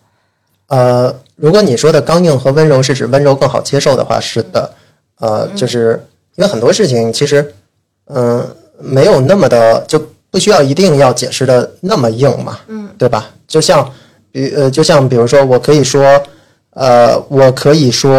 [0.69, 4.73] 呃，如果你说的刚硬和温柔是指温柔更好接受的话，是的，
[5.19, 7.55] 呃，就是因为很多事情其实，
[8.15, 8.47] 嗯、
[8.79, 13.27] 没有那么的就不需要一定要解释的那么硬嘛，嗯，对吧？
[13.47, 13.87] 就像，
[14.31, 16.21] 比呃，就像比如说，我可以说，
[16.71, 18.11] 呃，我可以说，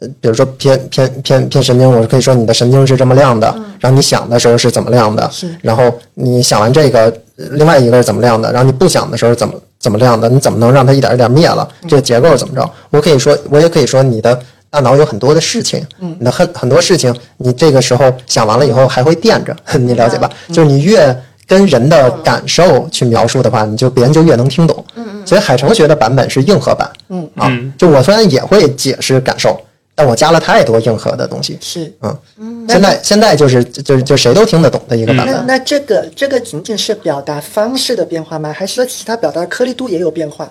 [0.00, 3.46] 呃，比如说偏偏偏偏神经，我可以说你的神经是这么亮的，
[3.78, 7.04] 然后你想的时候是怎么亮的，是然后你想完这个，
[7.36, 11.68] 呃另外一个是怎么亮的，然后你不想的时候怎么怎么亮的，你怎么能让它一点一点灭了？
[11.88, 12.68] 这个结构是怎么着？
[12.90, 14.38] 我可以说，我也可以说你的
[14.70, 20.30] 大脑有很多的事情，你的很很多事情，你这个时候想完了以后还会垫着， 你了解吧？
[20.48, 21.14] 就是你越
[21.46, 24.84] 跟人的感受去描述的话，你就别人就越能听懂。
[24.94, 29.60] 嗯所以海城学的版本是硬核版，嗯啊嗯，就我虽然也会解释感受，
[29.94, 31.58] 但我加了太多硬核的东西。
[31.60, 31.92] 是。
[32.00, 35.34] 嗯，现在现在就是就是就谁都听得懂的一个版本。
[35.34, 38.52] 那那这个这个仅仅是表达方式的变化吗？
[38.52, 40.50] 还是说其他表达颗粒度也有变化？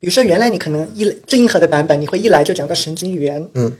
[0.00, 3.72] 比如说，原来你可能一最硬核的版本，你会一来就讲到神经元，嗯，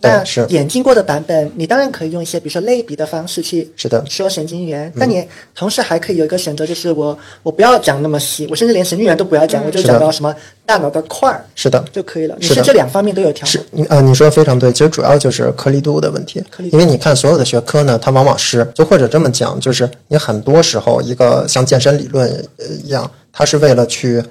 [0.00, 10.34] 但，是演进过的版本，你当然可以用一些比如说类比的方式去是的说神经元，但你同时还可以有一个选择，就是我我不要讲那么细，我甚至连神经元都不要讲，我就讲到什么
[10.66, 12.36] 大脑的块儿是的，就可以了。
[12.38, 13.64] 你是这两方面都有调是吗？
[13.70, 16.68] 你啊，你说的非常对，其实主要就是颗粒度的问题颗粒。
[16.70, 24.22] 因为你看所有的学科呢，它往往是就或者这么讲，就是你很多时候一个像健身理论呃一样，它是为了去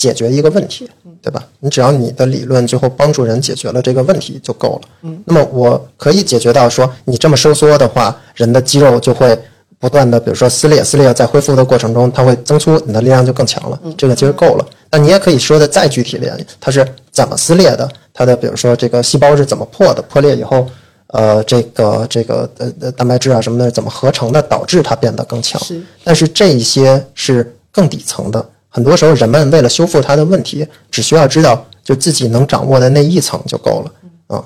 [0.00, 0.88] 解决一个问题，
[1.20, 1.46] 对吧？
[1.58, 4.88] 你只要你的理论最后帮助人解决了这个问题就够了。
[5.02, 9.38] 嗯，那么我可以解决到说，你这么收缩的话，人的肌肉就会
[9.78, 13.78] 不断的，比如说撕裂，撕裂在恢复的过程中，它会增粗，你的力量就更强了。
[13.98, 14.66] 这个其实够了。
[14.90, 16.82] 那你也可以说的再具体点，它是
[17.12, 17.86] 怎么撕裂的？
[18.14, 20.00] 它的比如说这个细胞是怎么破的？
[20.08, 20.66] 破裂以后，
[21.08, 25.62] 呃，这个这个呃呃蛋白质啊什么的怎么合成的，导致它变得更强？
[25.62, 28.42] 是但是这一些是更底层的。
[28.70, 33.92] 很多时候，人们为了修复它的问题，只需要知道就自己能掌握的那一层就够了
[34.28, 34.42] 啊。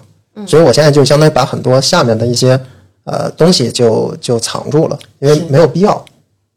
[0.47, 2.59] 所以我现在就相当于把很多下面的一些
[3.05, 6.05] 呃东西就就藏住了，因为没有必要。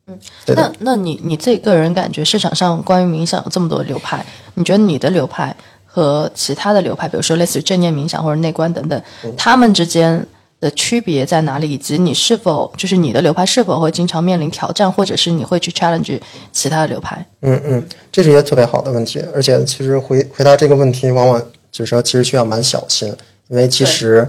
[0.07, 0.71] 嗯，那。
[0.79, 4.25] 那你你自己个人感觉，市场上关于冥想有这么多流派，
[4.55, 9.01] 你觉得你的流派和其他的流派，比如说类似于正念冥想或者内观等等，
[9.35, 10.25] 他们之间
[10.59, 11.69] 的区别在哪里？
[11.69, 16.19] 以及你是否就是你的流派是否会经常面临挑战，或者是你会去 challenge
[16.51, 17.25] 其他的流派？
[17.41, 21.39] 嗯嗯，这是一个特别好的问题，而且其实回回答这个问题，往往
[21.71, 23.13] 就是说其实需要蛮小心，
[23.49, 24.27] 因为其实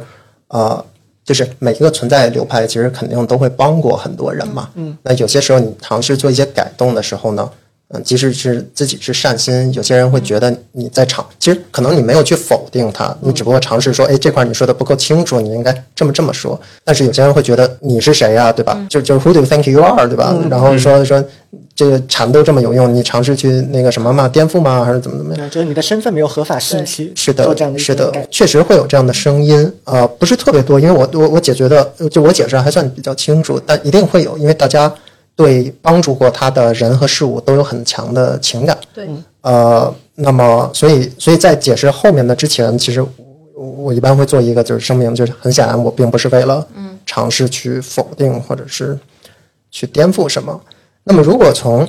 [0.49, 0.85] 呃，
[1.25, 4.69] 就是每一个存在的流派，其实肯定都会帮过很多人嘛。
[4.75, 7.51] 嗯，那有些时候你尝试做一些改动的时候呢，
[7.91, 16.61] 嗯，即使是自己是善心，有些人会觉得你在尝，其实可能你没有去否定他，你只不过尝试说，哎，这块你说的不够清楚，你应该这么这么说。
[16.85, 18.79] 但是有些人会觉得你是谁呀，对吧？
[18.91, 20.37] 就就 Who do you think you are，对吧？
[20.51, 21.25] 然后说说
[21.75, 24.85] 这个禅都这么有用，你尝试去那个什么嘛，颠覆吗？
[24.85, 25.49] 还是怎么怎么样？
[25.49, 34.93] 就是你的身份没有合法性去是的是的，确实会有这样的声音，呃，不是特别多，因为我我我解决的，就我解释还算比较清楚，但一定会有，因为大家
[35.39, 39.09] 对帮助过他的人和事物都有很强的情感，对，
[39.43, 43.09] 呃，那么所以所以在解释后面的之前，其实我
[43.55, 46.67] 我一般会做一个就是声明，就是很显然我并不是为了
[47.07, 48.99] 尝试去否定或者是
[49.71, 50.61] 去颠覆什么。
[51.05, 51.89] 那么如果从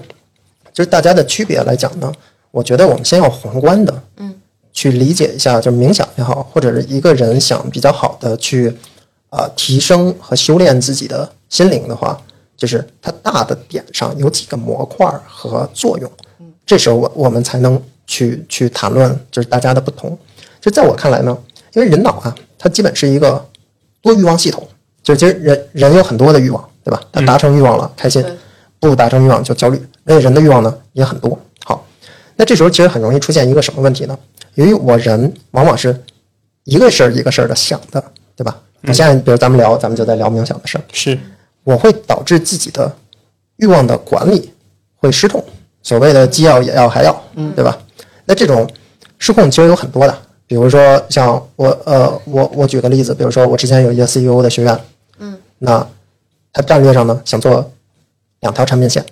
[0.72, 2.14] 就是大家的区别来讲呢，
[2.52, 4.36] 我觉得我们先要宏观的，嗯，
[4.72, 8.70] 去理解一下，就是冥想也好，或者是一个人想比较好的去
[9.32, 12.22] 啊、呃提升和修炼自己的心灵的话，
[12.60, 16.12] 就是它大的点上有几个模块儿和作用。
[16.66, 20.16] 这时候我我们才能去去谈论就是大家的不同。
[20.62, 21.36] 就在我看来呢，
[21.74, 23.44] 因为人脑啊，它基本是一个
[24.02, 24.68] 多欲望系统，
[25.02, 27.02] 就是其实人人有很多的欲望，对吧？
[27.12, 28.24] 他达成欲望了开心，
[28.80, 29.82] 不达成欲望就焦虑。
[30.04, 31.40] 而且人的欲望呢也很多。
[31.64, 31.86] 好，
[32.36, 34.18] 那这时候其实很容易出现一个什么问题呢？
[34.56, 36.04] 由于我人往往是
[36.66, 38.04] 一个事儿一个事儿的想的，
[38.36, 38.60] 对吧？
[38.84, 41.18] 我现在比如咱们聊，咱们就在聊冥想的事儿，是，
[41.70, 42.92] 我会导致自己的
[43.58, 44.52] 欲望的管理
[44.98, 45.44] 会失控，
[45.84, 47.14] 所谓的既要也要还要，
[47.56, 47.78] 对吧？
[48.26, 48.68] 那这种
[49.20, 50.80] 失控其实有很多的，比如说
[51.10, 54.80] 像我呃我我举个例子，比如说我之前有一个 CEO 的学员，
[55.20, 55.88] 嗯，那
[56.52, 57.72] 他战略上呢想做
[58.40, 59.06] 两条产品线，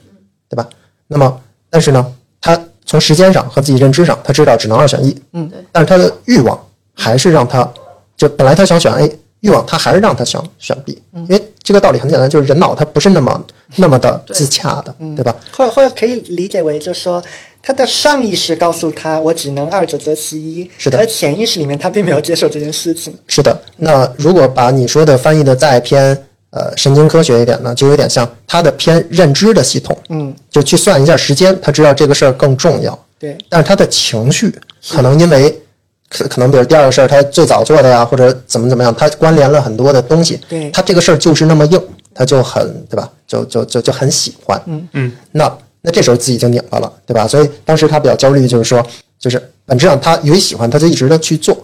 [0.49, 0.67] 对吧？
[1.07, 1.39] 那么
[1.69, 6.59] 但是呢，他从时间上和自己认知上，他知道只能二选一，嗯对但是他的欲望
[6.95, 7.71] 还是让他
[8.15, 13.45] 就本来他想选 A，欲望他还是让他选选 B，因为这个道理很简单，就是人脑它不是那么
[13.75, 15.23] 那么的自洽的，对。
[15.23, 15.35] 吧？
[15.51, 17.23] 或者或者可以理解为，就是说
[17.61, 20.97] 他的上意识告诉他我只能二者择其一，是的。
[20.97, 23.13] 而潜意识里面他并没有接受这件事情。
[23.27, 26.17] 是的，那如果把你说的翻译的再偏
[26.49, 34.53] 呃神经科学一点呢，就有点像他的偏认知的系统，嗯，就去算一下时间，他知道这个事儿更重要，对，但是他的情绪
[34.89, 35.61] 可能因为
[36.09, 41.81] 可可能比如第二个事儿他最早做的呀，或者怎么怎么样，他关联了很多的东西，对他这个事儿就是那么硬，
[42.13, 43.09] 他就很对吧？
[43.27, 47.27] 就就就就很喜欢，嗯嗯，那那这时候自己就拧巴了，对吧？
[47.27, 48.85] 所以当时他比较焦虑，就是说，
[49.19, 51.57] 就是本质上他由于喜欢，他就一直的去做，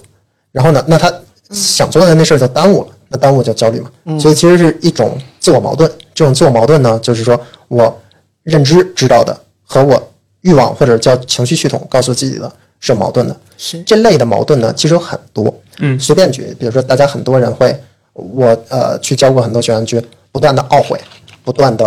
[0.51, 1.11] 然后呢，那他
[1.51, 3.89] 想做的那事儿就耽误了，那耽误就焦虑嘛。
[4.19, 5.89] 所以其实是一种自我矛盾。
[6.13, 8.01] 这种自我矛盾呢，就是说我
[8.43, 12.51] 认知知道的和我欲望或者叫情绪系统告诉自己的
[12.83, 13.35] 是有矛盾的。
[13.57, 15.53] 是这类的矛盾呢，其实有很多。
[15.79, 17.73] 嗯随便举，比如说大家很多人会，
[18.11, 20.99] 我呃去教过很多学员，去不断的懊悔，
[21.43, 21.85] 不断的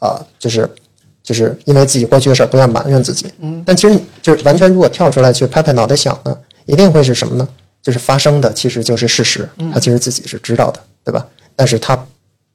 [0.00, 0.68] 呃就是
[1.22, 3.26] 就是因为自己过去的事儿不断埋怨自己。
[3.40, 7.46] 嗯，但其实就是完全如果跳出来去拍拍脑袋想呢，一定会是什么呢？
[7.82, 11.24] 就是发生的其实就是事实，他其实自己是知道的，对吧？
[11.54, 11.96] 但是他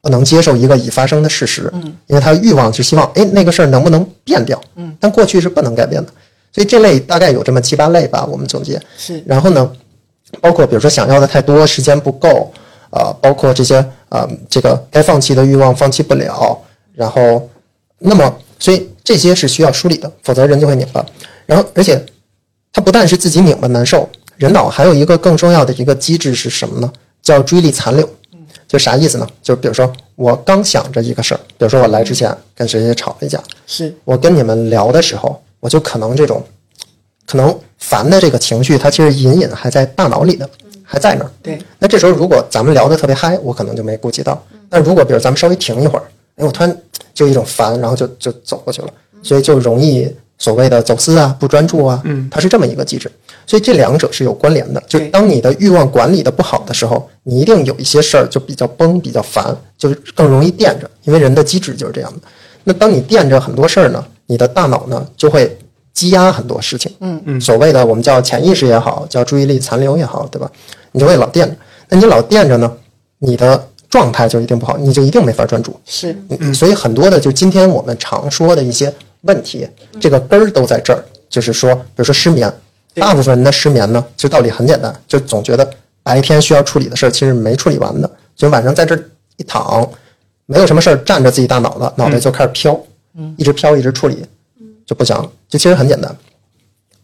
[0.01, 4.61] 不能接受一个已发生的事实，嗯，因为他欲望是希望，哎，那个事儿能不能变掉？
[4.75, 6.11] 嗯，但过去是不能改变的，
[6.53, 8.79] 所以这类大概有这么七八类吧，我们总结。
[8.97, 9.71] 是然后呢，
[10.39, 12.51] 包括比如说想要的太多，时间不够，
[12.91, 16.57] 呃，包括这些呃，这个该放弃的欲望放弃不了，
[16.93, 17.49] 然后，
[17.97, 21.03] 那么所以这些是需要梳理的，否则人就会拧巴。
[21.47, 21.99] 然后，而且
[22.71, 26.93] 他不但是自己拧巴难受，人脑还有一个更重要的一个机制是什么呢？
[27.21, 28.07] 叫注意力残留。
[28.67, 29.27] 就啥意思呢？
[29.43, 36.43] 就比如说我刚想着一个事儿，比如说我来之前跟谁谁吵了一架，是我跟你们聊的时候，我就可能这种
[37.25, 40.49] 可能烦的这个情绪，它其实隐隐还在大脑里的，
[40.83, 41.31] 还在那儿。
[41.41, 44.43] 对，那这时候如果咱们聊得特别嗨，我可能就没顾及到。
[44.69, 46.03] 但如果比如咱们稍微停一会儿，
[46.35, 46.77] 哎，我突然
[47.13, 48.89] 就一种烦，然后就就走过去了，
[49.21, 53.09] 所以就容易所谓的走私啊、不专注啊，嗯，它是这么一个机制。
[53.47, 54.83] 所以这两者是有关联的。
[54.85, 62.19] 就当你的欲望管理的不好的时候，你一定有一些事儿就比较崩、比较烦，就是更容易垫着，因为人的机制就是这样的。
[62.65, 65.57] 那当你垫着很多事儿呢，你的大脑呢就会
[65.93, 66.91] 积压很多事情。
[66.99, 70.51] 嗯嗯，所谓的我们叫潜意识也好，叫注意力残留也好，对吧？
[70.91, 71.55] 你就会老惦着。
[71.89, 72.71] 那你老惦着呢，
[73.19, 75.79] 你的状态就一定不好，你就一定没法专注。
[75.85, 79.67] 是嗯，所以很多的就今天我们常说的一些问题，
[79.99, 81.03] 这个根儿都在这儿。
[81.29, 82.51] 就是说，比如说失眠，
[82.93, 85.67] 大部分人的失眠呢，其实道理很简单，就总觉得
[86.03, 89.03] 白天需要处理的事儿其实没处理完的，就晚上在这儿
[89.37, 89.89] 一躺，
[90.45, 92.79] 没有什么事儿占着自己大脑了，脑袋就开始飘，
[93.37, 94.25] 一直飘，一直处理，
[94.85, 96.15] 就不想，就其实很简单。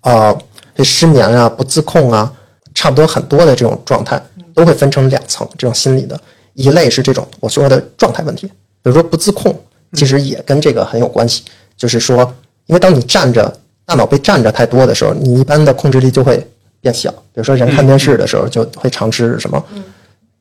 [0.02, 0.36] 啊、
[0.76, 2.34] 这失眠啊、不自控啊，
[2.74, 4.22] 差不多很多的这种状态
[4.54, 6.20] 都会分成两层，这种心理的，
[6.54, 9.54] 一类是这种我说的状态问题，比如说不自控，
[9.94, 11.44] 其实也跟这个很有关系，
[11.76, 12.34] 就是说
[12.68, 13.54] 因为当你站着，
[13.86, 16.46] 大脑被占着太多的时候，你一般的控制力就会
[16.80, 17.12] 变小。
[17.12, 19.64] 比如说人看电视的时候，就会常吃什么，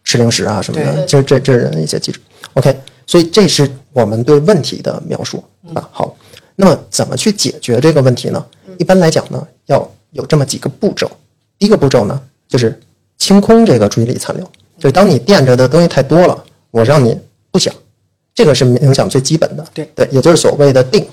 [0.04, 1.06] 吃零食啊什么的，对。
[1.06, 2.20] 就这这是人的一些机制。
[2.54, 2.78] OK，
[3.08, 5.42] 所以这是我们对问题的描述
[5.74, 5.88] 啊。
[5.90, 6.14] 好，
[6.54, 8.44] 那么怎么去解决这个问题呢？
[8.78, 11.10] 一般来讲呢，要有这么几个步骤。
[11.58, 12.78] 第一个步骤呢，就是
[13.16, 14.44] 清空这个注意力残留，
[14.78, 17.18] 就是当你垫着的东西太多了，我让你
[17.50, 17.74] 不想，
[18.34, 19.64] 这个是冥想最基本的。
[19.72, 21.04] 对对，也就是所谓的定，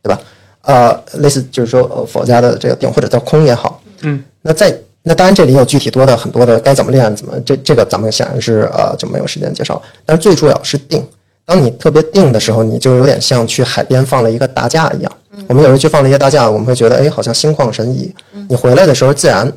[0.00, 0.20] 对吧？
[0.62, 11.04] 呃，类似就是说呃佛家的这个定或者叫空也好，嗯，那在那当然这里有具体多的很多的该怎么练，怎么这这个咱们显然是呃就没有时间介绍，但是最主要是定。
[11.44, 15.12] 当你特别定的时候，你就有点像去海边放了一个大假一样。
[15.48, 18.14] 我们有时候去放了一个大假，我们会觉得哎好像心旷神怡。
[18.48, 19.50] 你回来的时候自然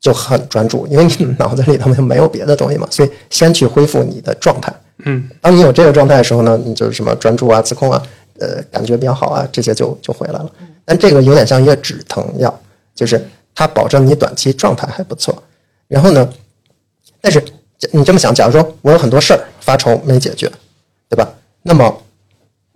[0.00, 4.72] 就很专注，因为你脑子里头就没有别的东西嘛，所以先去恢复你的状态。
[5.04, 8.02] 嗯，当你有这个状态的时候呢，你就是什么专注啊、自控啊，
[8.40, 10.50] 呃，感觉比较好啊，这些就就回来了。
[10.84, 12.52] 但这个有点像一个止疼药，
[12.94, 13.22] 就是
[13.54, 15.40] 它保证你短期状态还不错。
[15.86, 16.28] 然后呢，
[17.20, 17.40] 但是
[17.78, 20.50] 这你这么想，假如说我有很多事儿发愁没解决，
[21.08, 21.28] 对吧？
[21.62, 22.02] 那么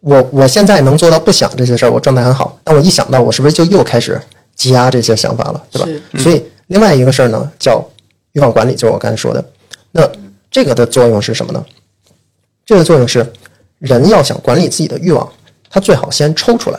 [0.00, 2.58] 我我现在能做到不想这些事儿，我状态很好。
[2.64, 4.20] 但我一想到，我是不是就又开始
[4.56, 6.02] 积压这些想法了，对吧？
[6.18, 7.84] 所以另外一个事儿呢，叫
[8.32, 9.44] 欲望管理，就是我刚才说的。
[9.92, 10.08] 那
[10.50, 11.64] 这个的作用是什么呢？
[12.64, 13.26] 这个作用是，
[13.78, 15.28] 人要想管理自己的欲望，
[15.70, 16.78] 他最好先抽出来，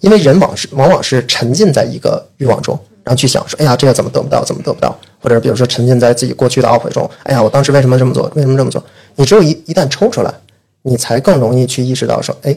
[0.00, 8.82] 因为人往是往往是沉浸在一个欲望中，然后去想说，哎呀，这个怎么得不到，怎么得不到，或者比如说沉浸在自己过去的懊悔中，哎呀，我当时为什么这么做，为什么这么做？
[9.16, 10.34] 你只有一一旦抽出来，
[10.82, 12.56] 你才更容易去意识到说，哎，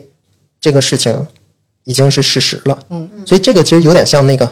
[0.59, 1.25] 这个事情
[1.83, 2.77] 已经是事实了。
[2.89, 4.49] 嗯，所以这个其实有点像那个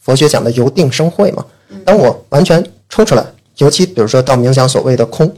[0.00, 1.44] 佛学讲的由定生慧嘛。
[1.84, 3.24] 当我完全抽出来，
[3.56, 5.32] 尤其比如说到冥想所谓的空，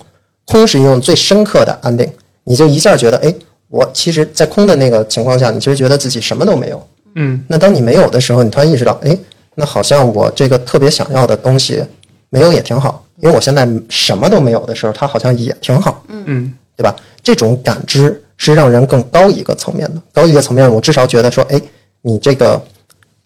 [0.46, 2.10] 空是一种最深刻的安定，
[2.44, 3.34] 你就一下觉得，哎，
[3.68, 6.88] 我其实，在空的那个情况下，你其实觉得自己什么都没有。
[7.14, 9.16] 嗯，那当你没有的时候，你突然意识到，哎，
[9.54, 11.82] 那好像我这个特别想要的东西
[12.30, 16.04] 没有也挺好，因为我现在什么都没有的时候，它好像也挺好。
[16.08, 16.94] 嗯嗯，对吧？
[17.22, 21.60] 这种感知是让人更高一个层面的，高一个层面，我至少觉得说，哎，
[22.02, 22.60] 你这个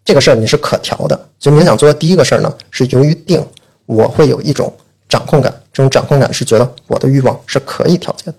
[0.04, 1.28] 这个事儿你是可调的。
[1.38, 3.44] 所以冥想做的第一个事儿呢，是由于定，
[3.86, 4.72] 我会有一种
[5.08, 8.34] 掌控感，这种掌控感是觉得我的欲望是可以调节的。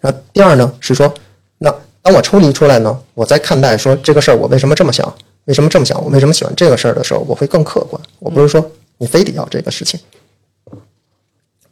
[0.00, 1.12] 然后第二呢是说，
[1.58, 5.12] 那当我抽离出来呢，我在看待说这个事儿我为什么这么想，
[5.44, 8.00] 为什么这么想，我为什么喜欢这个事儿的时候，我会更客观。
[8.18, 8.64] 我不是说
[8.98, 9.98] 你非得要这个事情。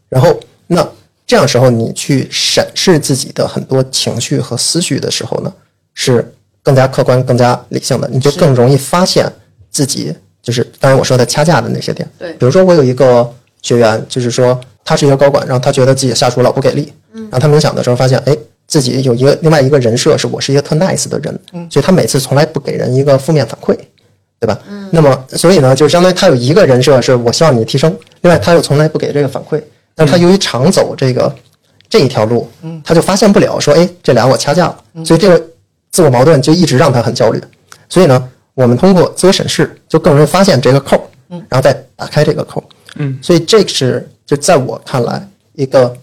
[0.09, 0.89] 然后那
[1.31, 5.53] 这样时候你去审视自己的很多情绪和思绪的时候呢，
[5.95, 6.29] 是
[6.61, 9.33] 更加客观、更加理性的，你就更容易发现
[9.71, 10.13] 自己
[10.43, 12.05] 就是刚才我说的掐架的那些点。
[12.19, 21.41] 对比如说我有一个学员，就是说他是一个高管，然后他觉得自己下属老不给力，然后他冥想的时候发现，哎，自己有一个另外一个人设是我是一个特 nice 的人，
[21.71, 23.79] 所以他每次从来不给人一个负面反馈。
[24.41, 24.59] 对吧？
[24.91, 29.61] 那么所以呢，就相当于他有一个人设是我希望你提升，另外他又从来不给这个反馈，
[29.95, 31.35] 但是他由于常走这个
[31.89, 32.49] 这一条路，
[32.85, 35.45] 他就发现不了说，哎，这俩我掐架了，所以这个
[35.91, 37.43] 自我矛盾就一直让他很焦虑。
[37.89, 41.03] 所以呢，我们通过自我审视，就更容易发现这个扣儿，
[41.49, 42.65] 然后再打开这个扣儿。
[42.97, 45.95] 嗯，所以这是就在我看来一个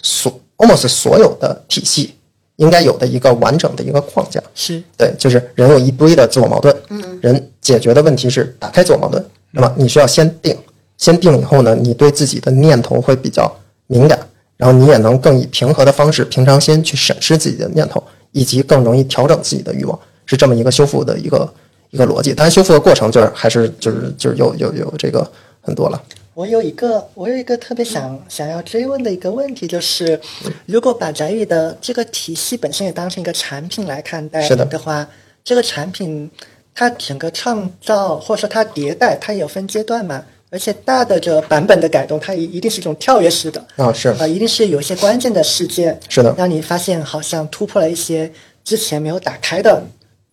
[0.00, 2.14] 所 almost 所有的体系
[2.56, 4.40] 应该有的一个完整的一个框架。
[4.54, 4.82] 是。
[4.96, 9.24] 对，就是人有一堆的自我矛盾，嗯，人解决的问题是打开自我矛盾。
[9.50, 10.56] 那么你需要先定，
[10.98, 13.50] 先定以后呢，你对自己的念头会比较
[13.86, 14.18] 敏感，
[14.56, 18.02] 然后你也能更以平和的方式、平常心去审视自己的念头，
[18.32, 21.52] 以及更容易调整自己的欲望，是这么一个修复的一个
[21.90, 22.32] 一个逻辑。
[22.32, 25.28] 当然，修复的过程就是还是就是就是有有有这个
[25.60, 26.02] 很多了。
[26.34, 30.20] 我有一个，我有一个特别想想要追问的一个问题，就是
[30.66, 35.06] 如果把宅宇的这个体系本身也当成一个产品来看待是的的话，
[35.44, 36.28] 这个产品
[36.74, 40.24] 它整个创造或者说它迭代，它也有分阶段嘛，
[40.54, 48.30] 而且大的这个版本的改动，它一一定是一种跳跃式的，啊，是呃，一定是有一些关键的事件，是的让你发现好像突破了一些
[48.62, 49.82] 之前没有打开的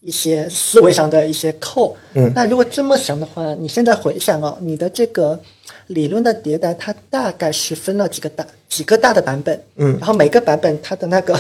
[0.02, 1.98] 一些思维上的一些扣。
[2.14, 5.40] 嗯那如果这么想的话，你现在回想哦，你的这个
[5.88, 11.34] 理论的迭代，它大概是分了几个大几个大的版本，嗯然后每个版本它的那个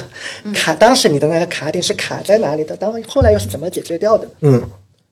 [0.55, 2.75] 卡，当时你的那个卡点是卡在哪里的？
[2.75, 4.27] 当后来又是怎么解决掉的？
[4.39, 4.59] 嗯，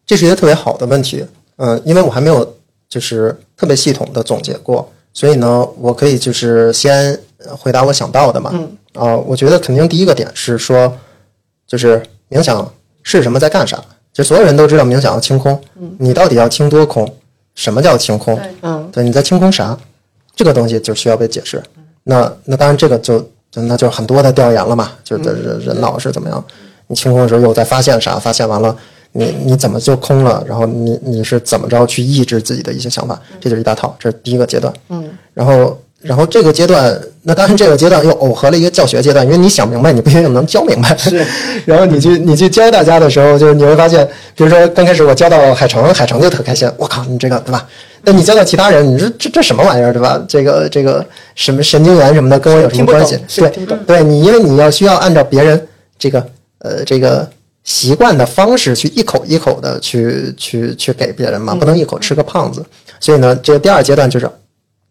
[0.07, 1.23] 这是一个特别好的问题。
[1.61, 2.55] 嗯、因为我还没有
[2.89, 8.49] 就是特别系统的总结过，所以呢，我可以就是先呃回答我想到的嘛。
[8.53, 8.75] 嗯。
[8.95, 10.91] 啊、我觉得肯定第一个点是说，
[11.67, 12.69] 就是冥想
[13.03, 13.79] 是什么，在干啥？
[14.11, 15.57] 就所有人都知道冥想要清空，
[15.99, 17.07] 你到底要清多空？
[17.53, 18.35] 什么叫清空？
[18.35, 19.77] 对嗯对，你在清空啥？
[20.35, 21.61] 这个东西就需要被解释。
[22.03, 23.19] 那那当然，这个就
[23.51, 26.43] 就那就很多的调研了嘛，就是人人脑是怎么样？
[26.87, 28.17] 你清空的时候又在发现啥？
[28.17, 28.75] 发现完了，
[29.11, 30.43] 你你怎么就空了？
[30.47, 33.19] 然后你你是怎么着去抑制自己的一些想法？
[33.39, 34.73] 这就是一大套，这是第一个阶段。
[34.89, 40.95] 嗯，然后然后这个阶段，那当然这个阶段又耦合了一个教学阶段，因为你想明白，你不一定能教明白。
[40.95, 41.25] 是，
[41.65, 47.67] 然后你去你去教大家的时候，就是你会发现，比如说刚开始我教到海城，海城就特开心，我靠，你这个对吧？
[48.03, 50.23] 那你教到其他人，你说这这什么玩意儿，对吧？
[50.25, 51.05] 这个这个
[51.35, 53.19] 什么神经元什么的，跟我有什么关系？
[53.35, 53.49] 对
[53.85, 56.25] 对你，因为你要需要按照别人这个
[56.59, 57.27] 呃这个
[57.63, 62.65] 习惯的方式去一口一口的去去去给别人嘛，不能一口吃个胖子。
[62.99, 64.29] 所以呢，这个第二阶段就是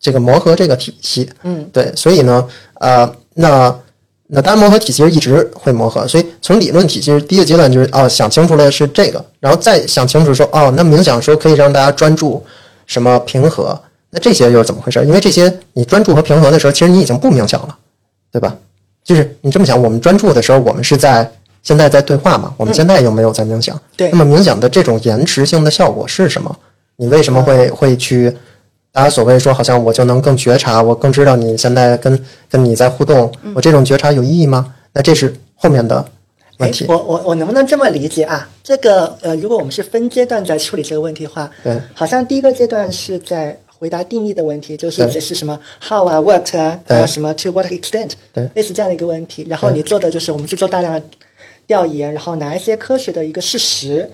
[0.00, 1.28] 这个磨合这个体系。
[1.42, 3.74] 嗯，对，所以呢，呃，那
[4.28, 12.44] 那当然磨合体系是一直会磨合，所以从理论体系第一个阶段就是哦，想清楚了是这个，然后再想清楚说哦，那冥想说可以让大家专注
[12.86, 13.78] 什么平和，
[14.10, 15.02] 那这些又是怎么回事？
[15.04, 17.76] 因为这些你专注和平和的时候，其实你已经不冥想了，
[18.30, 18.54] 对吧？
[19.02, 21.30] 就是你这么想，我们专注的时候，我们是在
[21.68, 23.78] 现在在对话嘛，我们现在又没有在冥想。
[23.94, 26.56] 对那么冥想的这种延迟性的效果是什么？
[26.96, 28.34] 你为什么会会去？
[28.90, 34.74] 大家所谓说，好像我就能更觉察，我更知道你现在跟跟你在互动，我这种觉察有意义吗？
[34.94, 36.02] 那这是后面的
[36.56, 36.86] 问题。
[36.86, 38.48] 哎我我我能不能这么理解啊？
[38.62, 49.46] 这个呃，如果我们是分阶段在处理这个问题的话，对，好像第一个阶段是在回答定义的问题，就是对解释什么 how 啊 what 啊，对还有什么 to what extent，对类似这样的一个问题。
[49.48, 51.02] 然后你做的就是我们去做大量的
[51.68, 54.10] 调研，然后拿一些科学的一个事实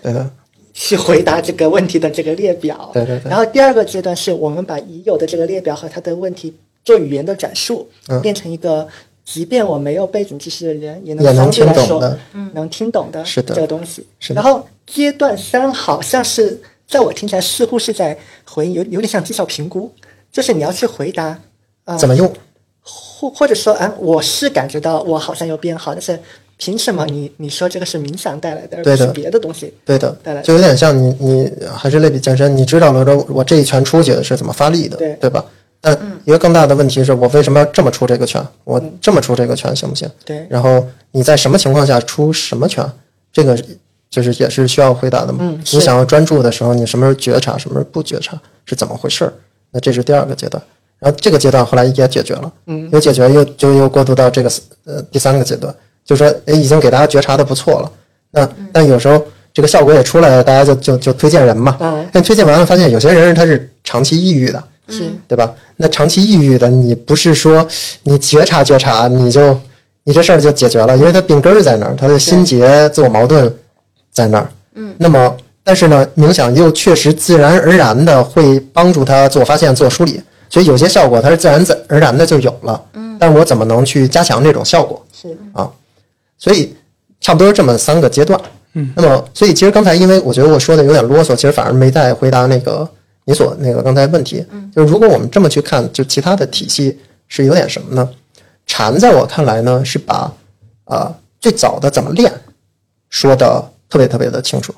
[0.74, 2.90] 去回答这个问题的这个列表。
[2.92, 6.52] 对对对然后第二个阶段是我们把已有的这个列表和它的问题
[6.84, 8.86] 做语言的转述，嗯变成一个
[9.24, 12.18] 即便我没有背景知识的人也能也能相对来说听懂的
[12.52, 14.06] 能听懂的这个东西。
[14.18, 19.90] 是的然后阶段三好像是在我听起来似乎是在回应，有有点像绩效评估，
[20.30, 21.40] 就是你要去回答。
[21.84, 22.32] 啊、怎么用？
[22.80, 26.18] 或或者说，啊，我是感觉到我好像有变好，但是
[26.56, 29.72] 凭什么你你说这个是冥想带来的，而不对的是别的东西？
[29.84, 35.44] 对的带来，就有点像你你还是类比健身，你知道了说我这一拳出去是怎么发力的，对对吧？
[35.80, 38.42] 但一个更大的问题是我为什么要这么出这个拳？
[38.64, 40.08] 我这么出这个拳行不行？
[40.24, 42.84] 对然后你在什么情况下出什么拳？
[43.32, 43.58] 这个
[44.08, 45.40] 就是也是需要回答的嘛。
[45.42, 49.32] 嗯你想要专注的时候，你什么时候觉察，什么时候不觉察，是怎么回事儿？
[49.72, 50.62] 那这是第二个阶段。
[51.00, 54.50] 然后这个阶段后来也解决了，嗯，有解决又就又过渡到这个
[54.84, 55.74] 呃第三个阶段，
[56.04, 57.90] 就说，哎，已经给大家觉察的不错了。
[58.30, 61.76] 那但有时候这个效果也出来了，大家就就就推荐人嘛。
[61.80, 65.52] 嗯但推荐完了，发现有些人他是长期抑郁的，是对吧？
[65.76, 67.66] 那长期抑郁的，你不是说
[68.02, 69.58] 你觉察觉察，你就
[70.04, 73.52] 你这事儿就解决了，因为他病根儿在那儿，他的心结、自我矛盾
[74.12, 74.50] 在那儿。
[74.74, 82.82] 嗯，那么但是呢，冥想又确实自然而然的会帮助他自我发现、自我梳理，所以有些效果它是自然自而然的就有了。
[82.94, 85.02] 嗯，但我怎么能去加强这种效果？
[85.12, 85.70] 是啊，
[86.38, 86.74] 所以
[87.20, 88.40] 差不多是这么三个阶段。
[88.74, 92.88] 嗯，那么所以其实刚才因为我觉得我说的有点啰嗦，其实反而没在回答那个
[93.24, 94.44] 你所那个刚才问题。
[94.50, 98.08] 嗯，就是如果我们这么去看，就其他的体系是有点什么呢？
[98.66, 100.32] 禅在我看来呢，是把
[100.84, 102.32] 啊、最早的怎么练
[103.08, 104.74] 说的特别特别的清楚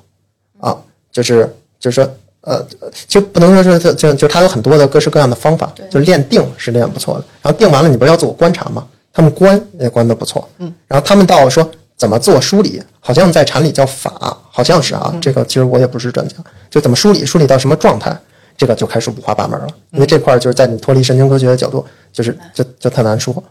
[0.60, 0.76] 啊，
[1.10, 2.64] 就是就是说呃，
[3.08, 7.24] 就不能说是就就就它有很多的各式各样的方法，就练定是练不错的。
[7.42, 8.86] 然后定完了，你不是要自我观察吗？
[9.16, 10.70] 他们关也关的不错，嗯。
[10.86, 15.10] 然后他们到说怎么自我梳理，好像在禅里叫法，好像是啊。
[15.22, 16.36] 这个其实我也不是专家，
[16.68, 18.14] 就怎么梳理，梳理到什么状态，
[18.58, 19.66] 这个就开始五花八门了。
[19.92, 23.42] 因为这块就是在你脱离神经科学的角度，就是就就太难说。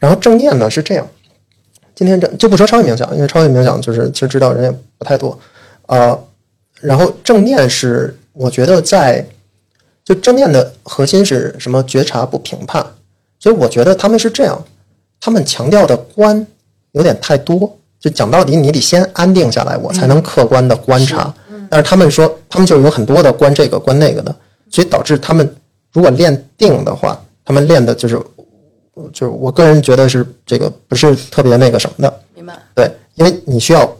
[0.00, 1.06] 然后正念呢是这样，
[1.94, 5.38] 今天这就不说超越冥想，因为超越冥想就是其实知道人也不太多，
[5.86, 6.18] 呃，
[6.80, 9.24] 然后正念是我觉得在
[10.04, 11.80] 就正念的核心是什么？
[11.84, 12.84] 觉察不评判，
[13.38, 14.60] 所以我觉得他们是这样，
[15.24, 16.44] 他们强调的观
[16.90, 21.32] 有点太多，就讲到底你得先安定下来，我才能客观的观察。
[21.70, 24.34] 但是他们说他们就有很多的观这个观那个的，
[24.68, 25.48] 所以导致他们
[25.92, 28.20] 如果练定的话，他们练的就是
[29.12, 32.52] 就是我个人觉得是这个不是特别那个什么的，明白？
[32.74, 33.90] 对，因为你需要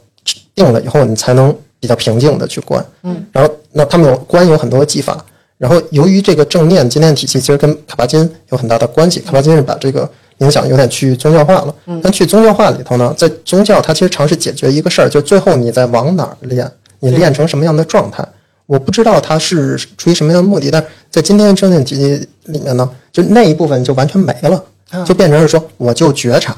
[0.56, 2.84] 定了以后，你才能比较平静的去观。
[3.04, 5.24] 嗯，然后那他们有观有很多技法，
[5.56, 10.10] 然后由于这个正念今天的体系其实跟卡巴金有很大的关系，卡巴金是把这个
[10.42, 11.74] 影响有点去宗教化了。
[11.86, 16.70] 嗯，但去宗教化里头呢，在宗教它其实尝试解决一个事儿，就最后你在往哪儿练，
[17.00, 18.26] 你练成什么样的状态。
[18.66, 24.64] 我不知道它是出于什么样的目的，但是在今天的正念体系里面呢，就那一部分就完全没了，
[25.04, 26.56] 就变成是说我就觉察。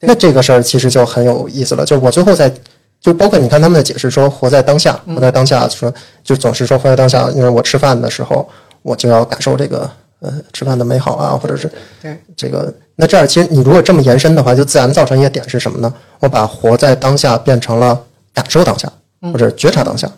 [0.00, 2.52] 那这个事儿其实就很有意思了，就是我最后在，
[3.00, 8.46] 就包括你看他们的解释说活在当下，活在当下说就总是说活在当下，因为我吃饭的时候
[8.82, 9.90] 我就要感受这个
[10.20, 11.70] 呃吃饭的美好啊，或者是
[12.02, 12.72] 对这个。
[12.94, 15.92] 那这样其实你如果这么延伸的话，就自然造成一个点是什么呢？
[16.20, 18.00] 我把活在当下变成了
[18.32, 18.90] 感受当下，
[19.32, 20.10] 或者觉察当下。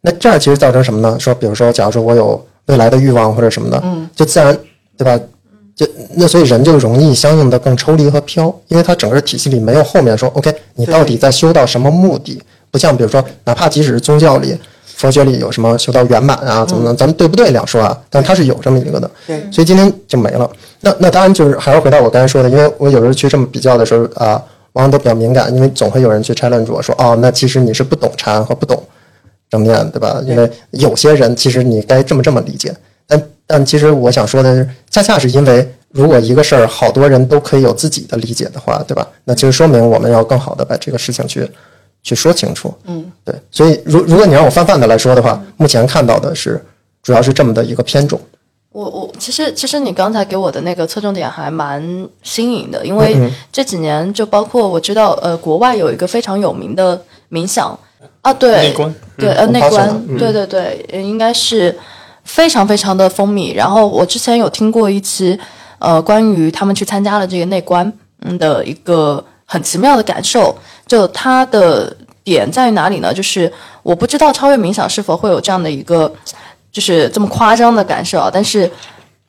[0.00, 1.18] 那这样其实造成什么呢？
[1.18, 3.82] 说，比如说，假如说我有未来的欲望或者什么的，
[4.14, 4.56] 就自然，
[4.96, 5.18] 对吧？
[5.74, 12.40] 就那所以人就容易相应的更抽离和飘，因为它整个体系里没有后面说，OK，你到底在修到什么目的？
[12.70, 14.56] 不像比如说，哪怕即使是宗教里、
[14.98, 17.96] 佛学里有什么修到圆满啊，怎么能咱们对不对两说啊？
[18.10, 20.50] 但它是有这么一个的，对所以今天就没了。
[20.80, 24.42] 那那当然就是还是回到我刚才说的，因为我有时候去这么比较的时候啊，
[24.72, 28.82] 往往都比较敏感，因为总会有人去 challenge 我说，哦，那其实你是不懂禅和不懂
[29.48, 30.20] 正念，对吧？
[30.26, 32.74] 因为有些人其实你该这么这么理解，
[33.06, 39.06] 但但其实我想说的是，恰恰是因为如果一个事儿好多人都可以有自己的理解的话，对吧？
[39.24, 41.48] 那其实说明我们要更好的把这个事情去
[42.02, 42.72] 去说清楚。
[42.84, 43.34] 嗯，对。
[43.50, 46.64] 所以如如果你让我泛泛的来说的话，目前看到的是
[47.02, 48.20] 主要是这么的一个偏重。
[48.70, 51.82] 我我其实其实你刚才给我的那个侧重点还蛮
[52.22, 53.16] 新颖的，因为
[53.50, 57.76] 这几年就包括我知道呃国外有一个非常有名的冥想
[58.20, 61.76] 啊，对内观对呃内观，对对对，呃应该是
[62.24, 63.54] 非常非常的风靡。
[63.54, 65.36] 然后我之前有听过一期
[65.78, 67.90] 呃关于他们去参加了这个内观
[68.20, 73.12] 嗯的一个很奇妙的感受，就它的点在于哪里呢？
[73.12, 76.14] 就是我不知道超越冥想是否会有这样的一个。
[76.70, 78.30] 就是这么夸张的感受啊！
[78.32, 78.70] 但是，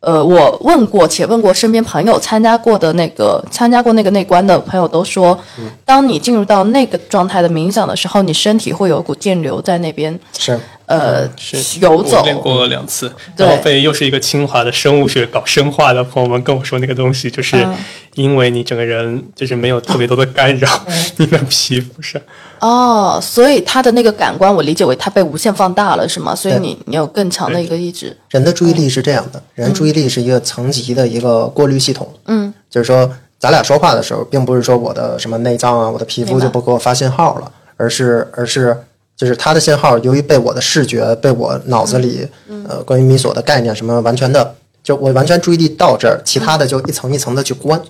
[0.02, 5.38] 呃，我问过且问过身边朋友参加过的那个参加过那个内观的朋友都说，
[5.84, 10.60] 当你进入到那个状态的冥想的时候，你身体会有股电流在那边是。
[10.89, 12.24] 呃是游走我。
[12.24, 17.76] 练过两次，对然后被又是一个清华的生物学搞生化的朋友们跟我说，那个东西就是嗯。
[18.16, 20.68] 因为你整个人就是没有特别多的干扰，
[21.18, 22.20] 你的皮肤上
[22.62, 26.36] 哦，所以他的那个感官，我理解为他被无限放大了，是吗？
[26.36, 28.16] 所以你你有更强的一个意志。
[28.30, 32.07] 人的注意力是这样的，人注意力是一个层级的一个过滤系统。
[32.26, 38.78] 嗯，就是说，咱俩说话的时候，并不是说我的什么内脏啊，我的皮肤就不给我发信号了，而是而是
[39.16, 42.28] 就是他的信号，由于被我的视觉、被我脑子里、
[42.68, 47.82] 呃关于米索的概念什么完全的，就我完全注意力到这儿，其他的就一层一层的去关。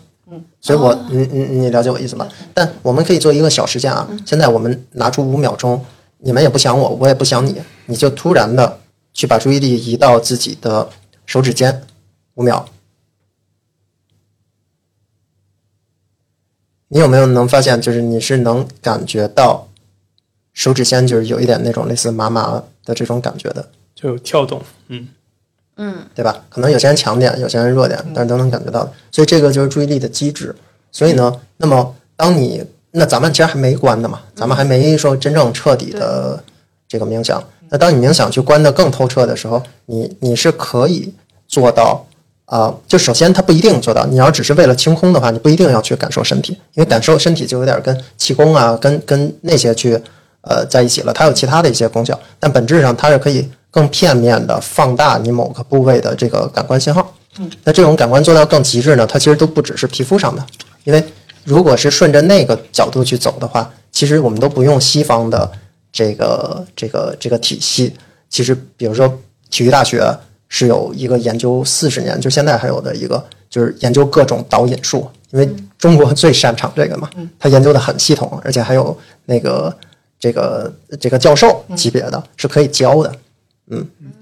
[0.60, 2.28] 嗯，所以我你你你了解我意思吗？
[2.54, 4.08] 但我们可以做一个小实践啊。
[4.26, 5.84] 现在我们拿出五秒钟，
[6.20, 8.80] 你们也不想我，我也不想你，你就突然的
[9.14, 10.90] 去把注意力移到自己的
[11.26, 11.84] 手指尖，
[12.36, 12.66] 五秒。
[16.92, 19.68] 你有没有能发现，就是你是能感觉到
[20.54, 25.08] 手指尖就是有一点那种类似麻麻的这种感觉的，就有跳动，嗯，
[26.16, 26.44] 对吧？
[26.50, 28.92] 可能有些人强点，有些人弱点，但是都能感觉到的。
[29.12, 30.56] 所以这个就是注意力的机制。
[30.92, 36.44] 所以呢，那么当你那咱们其实还没关的嘛，咱们还没说真正彻底的
[36.88, 37.42] 这个冥想。
[37.70, 41.14] 那当你冥想去关的更透彻的时候，你你是可以
[41.48, 42.06] 做到
[42.46, 44.08] 啊、就首先它不一定做到。
[44.08, 49.94] 你要只是为了清空的话，你不一定要去感受身体，因为感受身体就有点跟气功啊，跟跟那些去
[50.42, 51.14] 呃在一起了。
[51.14, 57.14] 它有其他的一些功效，但本质上它是可以更片面的放大你某个部位的这个感官信号。
[57.64, 60.46] 那这种感官做到更极致呢，它其实都不只是皮肤上的，
[60.84, 61.02] 因为
[61.46, 65.50] 如果是顺着那个角度去走的话，其实我们都不用西方的
[65.92, 67.96] 这个这个这个体系。
[68.30, 69.08] 其实，比如说
[69.50, 70.06] 体育大学
[70.50, 77.10] 是有一个研究四十年，就现在还有的一个，就是研究各种导引术，因为中国最擅长这个嘛，
[77.40, 78.96] 他研究的很系统，而且还有
[79.26, 79.74] 那个
[80.20, 83.12] 这个这个教授级别的，是可以教的。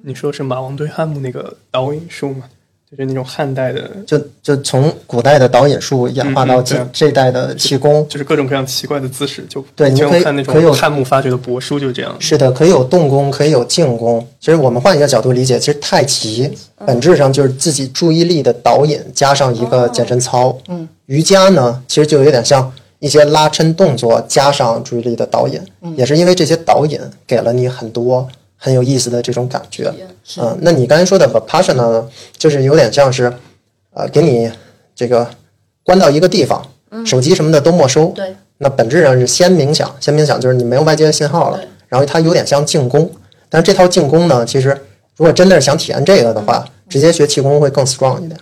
[0.04, 2.44] 你说是马王堆汉墓那个导引术吗？
[2.90, 12.16] 就是那种汉代的，就就从古代的导引术演化到这嗯嗯对这代的气功，就是各种各样奇怪的姿势，就对你可以可以有种汉墓发掘的帛书就是这样。
[12.18, 14.26] 是的，可以有动功，可以有静功。
[14.40, 16.50] 其实我们换一个角度理解，其实太极
[16.86, 20.58] 本质上就是自己注意力的导引加上一个健身操。
[20.70, 25.60] 嗯，瑜伽呢，其实就有点像一些拉伸动作加上注意力的导引，
[25.98, 29.94] 也是因为这些导引给了你很多很有意思的这种感觉。
[30.38, 33.32] 嗯，那你刚才说的 vipassana 呢，就是有点像是，
[33.94, 34.52] 呃，给你
[34.94, 35.26] 这个
[35.84, 36.62] 关到一个地方，
[37.06, 38.08] 手机什么的都没收。
[38.08, 43.10] 对，那本质上是先冥想，先冥想就是你没有外界的信号了，然后它有点像静功，
[43.48, 44.70] 但是这套静功呢，其实
[45.16, 48.40] 如果真的是想体验这个的话，直接学气功会更 strong 一点，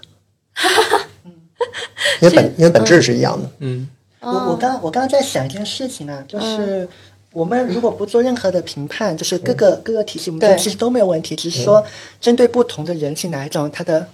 [2.21, 3.49] 因为本因为本质是一样的。
[3.59, 3.87] 嗯，
[4.21, 6.87] 我我刚我刚刚在想一件事情啊，就是
[7.35, 11.83] 我们如果不做任何的评判，就是各个各个体系，我们其实都没有问题，只是说
[12.21, 14.07] 针对不同的人群哪一种，它的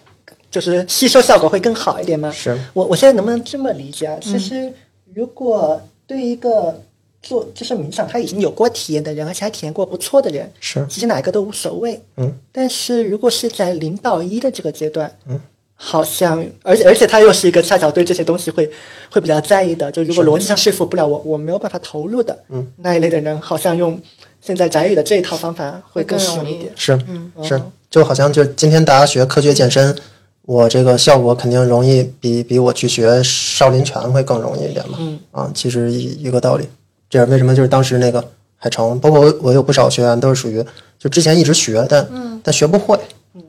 [0.50, 2.32] 就是吸收效果会更好一点吗？
[2.32, 2.60] 是。
[2.74, 4.18] 我我现在能不能这么理解啊？
[4.20, 4.74] 其实
[5.14, 6.82] 如果对于一个
[7.22, 10.84] 做就是冥想他已经有过体验的人，而且还体验过不错的人，是。
[10.90, 12.02] 其实哪一个都无所谓。
[12.18, 15.40] 嗯，但是如果是在零到一的这个阶段，嗯，
[15.84, 18.70] 好像，而且而且他又是一个恰巧对这些东西会
[19.10, 24.00] 会比较在意的，就如果逻辑上说服不了我，我没有办法投入的，嗯，那一类的人，好像用
[24.40, 26.72] 现在翟宇的这一套方法会更适用一点。
[26.76, 27.00] 是
[27.42, 27.60] 是，
[27.90, 29.98] 就好像就今天大家学科学健身，
[30.44, 34.98] 我这个效果肯定容易比比我去学少林拳会更容易一点嘛。
[35.00, 35.20] 嗯。
[35.32, 36.68] 啊，其实一一个道理。
[37.10, 38.24] 这样为什么就是当时那个
[38.56, 40.64] 海城，包括我我有不少学员都是属于
[41.00, 42.08] 就之前一直学，但
[42.44, 43.00] 但学不会，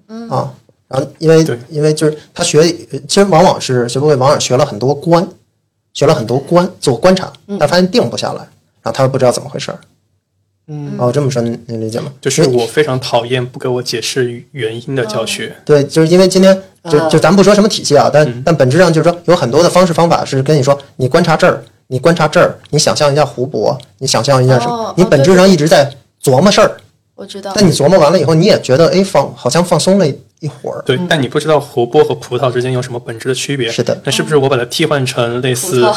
[0.09, 0.28] 嗯。
[0.30, 0.53] 啊，
[0.93, 2.70] 然后因为因为就是他学，
[3.09, 5.26] 其实往往是学不会，往往学了很多观，
[5.95, 8.40] 学了很多观做观察，但发现定不下来，
[8.82, 9.78] 然后他又不知道怎么回事儿。
[10.68, 12.12] 嗯，哦，这么说您您理解吗？
[12.20, 15.57] 就是我非常讨厌不给我解释原因的教学。
[15.64, 16.57] 对，就是因为今天
[16.90, 25.90] 就啊就咱不说什么体系啊，但但本质上就是说有很多的方式方法是跟你说，你观察这儿，你观察这儿，你想象一下湖泊，你想象一下什么哦，你本质上一直在
[26.22, 26.76] 琢磨事儿，
[27.16, 27.51] 我知道。
[27.57, 30.07] 但你琢磨完了以后，你也觉得哎放好像放松了
[30.43, 33.70] 一一会儿，对，但你不知道湖泊和葡萄之间有什么本质的区别。
[33.70, 35.88] 是的那是不是我把它替换成类似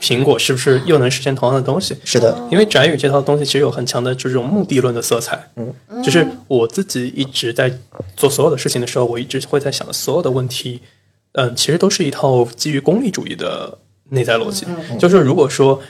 [0.00, 1.96] 苹果，是不是又能实现同样的东西？
[2.04, 5.48] 是的，因为翟宇这套东西其实有很强的这种目的论的色彩。
[5.56, 5.72] 嗯，
[6.02, 7.72] 就是我自己一直在
[8.16, 10.80] 做所有的事情的时候，我一直会在想的所有的问题，
[11.32, 13.78] 嗯，其实都是一套基于功利主义的
[14.10, 14.66] 内在逻辑。
[14.98, 15.80] 就是如果说。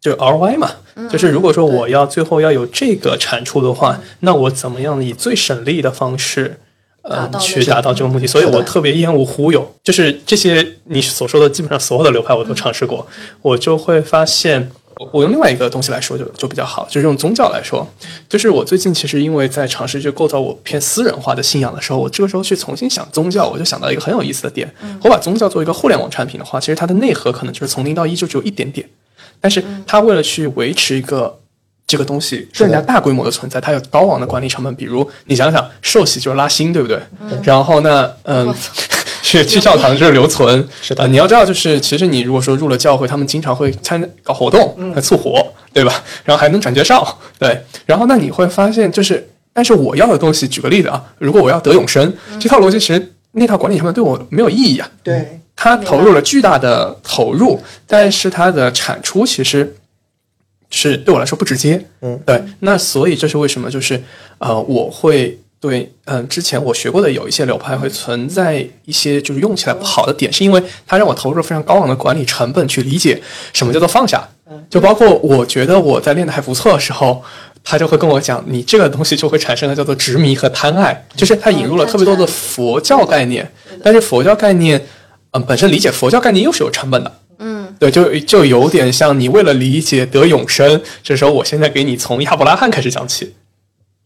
[0.00, 0.70] 就是 ROI 嘛，
[1.08, 6.60] 就是如果说我要最后要有这个产出的话，那我怎么样以最省力的方式，
[7.04, 8.26] 嗯，达到那去达到这个目的？
[8.26, 13.06] 所以我特别厌恶忽悠，就是这些你所说的基本上所有的流派我都尝试过，
[13.42, 14.70] 我就会发现。
[14.96, 17.84] 我我用另外一个东西来说就就比较好，就是用宗教来说，
[18.28, 24.72] 就是我最近其实因为在尝试去构造我偏私人化的信仰的时候，我这个时候去重新想宗教，我就想到一个很有意思的点。
[25.02, 28.88] 我把宗教作为一个互联网产品的话，其实它的内核可能就是从零到一就只有一点点，
[29.40, 31.40] 但是它为了去维持一个
[31.86, 34.74] 这个东西更加大规模的存在，它有高昂的管理成本。
[34.74, 36.98] 比如你想想，受洗就是拉新，对不对？
[37.42, 38.54] 然后呢，嗯。
[39.22, 46.04] 去 去教堂就是留存， 是的呃你要知道，就是其实你如果说入了教会，他们经常会参搞活动来促活，对吧？
[46.24, 47.58] 然后还能转介绍，对。
[47.86, 54.86] 然后那你会发现，就是但是我要的东西，举个例子啊，如果我要得永生，这套逻辑其实那套管理成本对我没有意义啊。
[55.02, 59.74] 对，它投入了巨大的投入，但是它的产出其实
[60.76, 61.82] 是对我来说不直接。
[62.02, 62.42] 嗯，对。
[62.60, 63.70] 那所以这是为什么？
[63.70, 64.02] 就是
[64.38, 73.22] 呃，我会对嗯、之前我学过的有一些流派会存在一些就是用起来不好的点，是因为它让我投入了非常高昂的管理成本去理解
[73.52, 74.28] 什么叫做放下。
[74.68, 77.22] 就包括我觉得我在练的还不错的时候。
[77.66, 83.50] 他就会跟我讲，你这个东西就会产生了叫做执迷和贪爱，就是他引入了特别多的佛教概念，
[83.82, 84.78] 但是佛教概念，
[85.30, 87.23] 嗯，本身理解佛教概念又是有成本的，嗯，
[87.78, 93.34] 对，就就有点像你为了理解得永生，这时候我现在给你从亚伯拉罕开始讲起，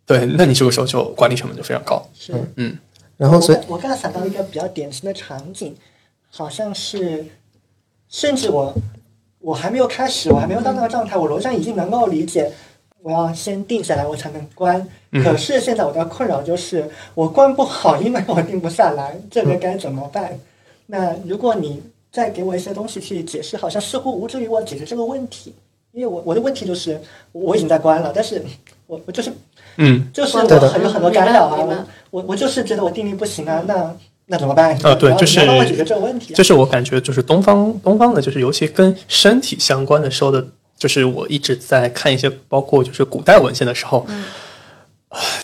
[0.07, 2.33] 对，那你这个时候就管理成本就非常高，是。
[2.57, 2.77] 嗯，
[3.17, 5.75] 然后所以我我刚才想到一个比较典型的场景，
[6.31, 7.27] 好像是，
[8.09, 8.75] 甚至我
[9.41, 12.51] 我还没有开始，我还没有到那个状态，我逻辑上已经能够理解，
[13.03, 14.87] 我要先定下来，我才能关。
[15.25, 20.39] 可是现在我的困扰就是，我关不好，因为我定不下来，这个该怎么办？
[20.87, 21.83] 那如果你
[22.19, 25.55] 再给我一些东西去解释，好像似乎无助于我解决这个问题，
[25.93, 27.01] 因为我我的问题就是
[27.31, 28.43] 我已经在关了，但是
[28.89, 29.31] 我我就是
[29.77, 33.97] 嗯，就是我很有很多干扰啊，我我我就是觉得我定力不行啊，那
[34.27, 34.77] 那怎么办？
[34.83, 40.45] 啊对就是帮我解决这个问题啊、这是我感觉就是东方东方的，就是尤其跟身体相关的时候的，
[40.77, 44.25] 就是我一直在看一些包括就是古代文献的时候，唉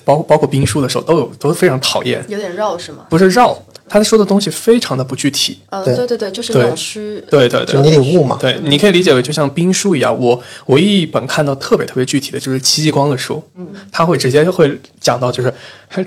[0.05, 3.07] 包包括兵书的时候都有都非常讨厌，有点绕是吗？
[3.09, 3.57] 不是绕，
[3.89, 15.53] 他说的东西非常的不具体，呃，对对对对，就是对那种虚，对对对就你，得悟嘛，对，你可以理解为就像兵书一样，我唯一一本看到特别特别具体的就是戚继光的书，嗯，他会直接会讲到，就是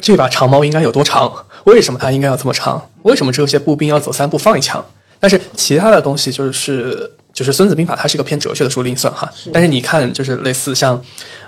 [0.02, 1.32] 这把长矛应该有多长，
[1.64, 4.84] 为什么它应该要这么长，为什么这些步兵要走三步放一枪，
[5.20, 9.32] 但是其他的东西就是就是《孙子兵法》，它是一个偏哲学的书，另算哈。
[9.54, 11.00] 但是你看，就是类似像，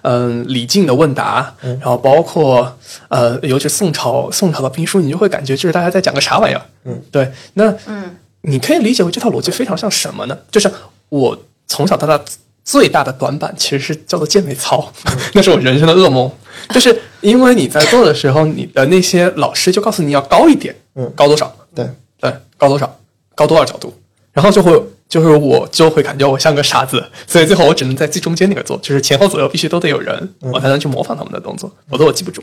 [0.04, 2.78] 嗯、李靖的问答，然后包括
[3.08, 6.62] 呃，尤其是宋朝宋朝的兵书，你就会感觉就是大家在讲个啥玩意儿。
[6.86, 7.32] 嗯，对。
[7.56, 10.38] 那嗯，你可以理解为这套逻辑非常像什么呢？
[10.52, 10.72] 就是
[11.10, 11.36] 我
[11.66, 12.24] 从小到大
[12.64, 14.94] 最大的短板其实是叫做健美操，
[15.34, 16.32] 那是我人生的噩梦。
[16.70, 21.52] 就是因为你在做的时候，你的那些老师就告诉你要高一点，嗯高多少？
[21.74, 21.90] 对，
[22.22, 22.96] 对，高多少？
[23.34, 23.92] 高多少角度？
[24.32, 24.80] 然后就会
[25.10, 32.42] 就是我就会感觉我像个傻子，所以最后我只能在最中间那个做，就是前后左右必须都得有人，我才能去模仿他们的动作，否则我记不住。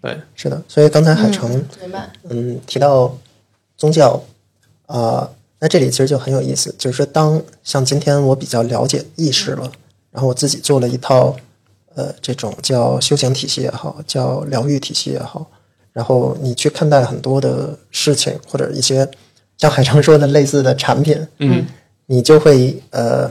[0.00, 0.62] 对，是的。
[0.68, 2.08] 所以刚才海城明白。
[2.30, 3.14] 嗯，提到
[3.76, 4.22] 宗教
[4.86, 9.72] 啊、那这里其实就很有意思，就是说，当像今天我比较了解意识了，
[10.12, 11.34] 然后我自己做了一套
[11.94, 15.50] 呃这种叫修行体系也好，叫疗愈体系也好，
[15.92, 19.08] 然后你去看待很多的事情或者一些
[19.56, 21.64] 像海城说的类似的产品，嗯，
[22.06, 23.30] 你就会呃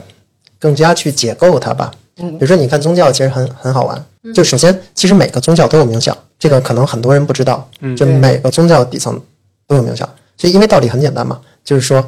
[0.58, 1.92] 更加去解构它吧。
[2.18, 7.96] 嗯，比如说你看宗教其实很很好玩，就首先其实每个宗教都有冥想，这个可能很多人不知道，嗯。
[7.96, 9.20] 就每个宗教底层
[9.66, 12.04] 都有冥想，所以因为道理很简单嘛，就是说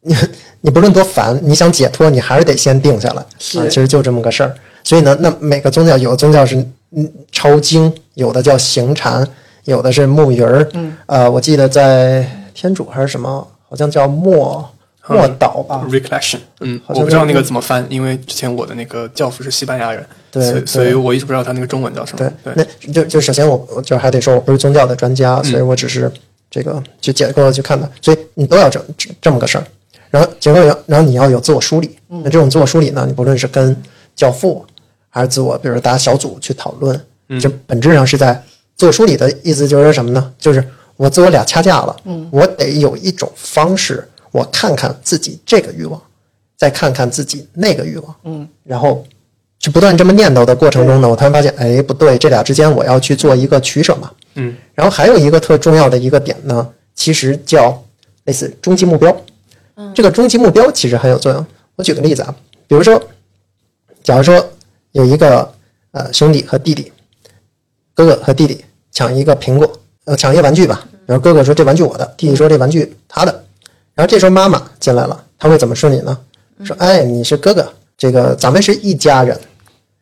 [0.00, 0.16] 你
[0.60, 3.60] 你不论多烦，你想解脱，你还是得先定下来，是。
[3.60, 4.52] 啊，其实就这么个事儿。
[4.82, 6.56] 所以呢，那每个宗教有的宗教是
[6.96, 9.26] 嗯抄经，有的叫行禅，
[9.64, 10.68] 有的是木鱼儿。
[10.74, 14.68] 嗯，呃，我记得在天主还是什么，好像叫默
[15.08, 15.86] 默祷吧。
[15.90, 26.10] Recollection，嗯，我不知道那个怎么翻，因为之前我的那个教父是西班牙人，对对所以我一直不知道他那个中文叫什么。，对，那就就首先我我就还得说，我不是宗教的专家，嗯所以我只是
[26.50, 29.64] 这个去解构去看的，所以你都要这这这么个事儿。
[30.10, 31.98] 然后结构要，然后你要有自我梳理。
[32.08, 33.76] 嗯那这种自我梳理呢，你不论是跟
[34.14, 34.64] 教父，
[35.10, 36.98] 还是自我，比如大家小组去讨论，
[37.28, 38.40] 嗯这本质上是在
[38.76, 40.32] 自我梳理的意思就是什么呢？
[40.38, 40.64] 就是
[40.96, 46.02] 我自我俩掐架了，嗯我得有一种方式，我看看自己这个欲望，
[46.56, 49.06] 再看看自己那个欲望，嗯，然后
[49.60, 54.10] 去不断这么念叨的过程中呢，我突然发现，哎，不对，这俩之间我要去做一个取舍嘛。
[54.34, 57.80] 嗯，然后还有一个特重要的一个点呢，其实叫
[58.24, 59.16] 类似终极目标。
[59.76, 61.46] 嗯，这个终极目标其实很有作用。
[61.76, 62.34] 我举个例子啊，
[62.66, 63.00] 比如说，
[64.02, 64.44] 假如说
[64.90, 65.48] 有一个
[65.92, 66.90] 呃兄弟和弟弟，
[67.94, 70.84] 哥哥和弟弟抢一个苹果，呃，抢一个玩具吧。
[71.06, 73.43] 然后哥哥说这玩具我的，弟弟说这玩具他的。
[73.94, 76.18] 然后这时候妈妈进来了，他会怎么说你呢？
[76.64, 77.66] 说，哎，你是哥哥，
[77.96, 79.38] 这个咱们是一家人。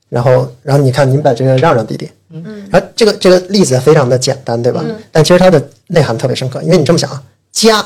[0.09, 4.85] 然后，然后你看，您把这个让让弟弟，嗯，然后这个这个例子非常的简单，对吧？
[5.11, 7.83] 但其实它的内涵特别深刻，因为你这么想啊，家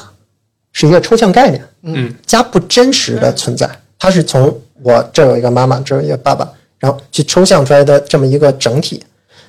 [0.73, 9.01] 是一个抽象概念，嗯，家不真实的存在，它是从我这儿有一个妈妈，这儿有一个爸爸，然后去抽象出来的这么一个整体。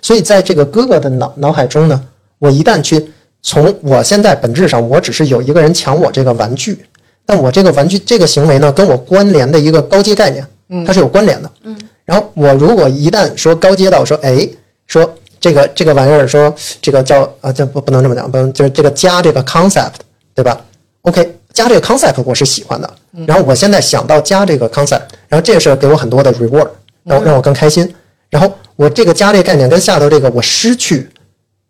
[0.03, 1.99] 所以在这个哥哥的脑脑海中呢，
[2.37, 3.11] 我一旦去
[3.41, 6.77] 从我现在本质上，我只是有一个人抢我这个玩具，
[7.25, 10.45] 但我这个玩具这个行为呢，跟我关联的一个高阶概念，
[10.85, 11.51] 它是有关联的。
[11.63, 14.47] 嗯，然后我如果一旦说高阶到说，哎，
[14.87, 15.09] 说
[15.39, 19.93] 这个这个玩意儿，说这个叫啊，这不不能这么讲，不能就是这个加这个 concept，
[20.33, 20.59] 对吧
[21.03, 22.93] ？OK，加这个 concept 我是喜欢的，
[23.25, 26.67] 然后我现在想到加这个 concept，然后这个事儿给我很多的 reward，
[27.03, 27.93] 让我让我更开心。
[28.29, 31.09] 然后我这个加这个概念跟下头这个我失去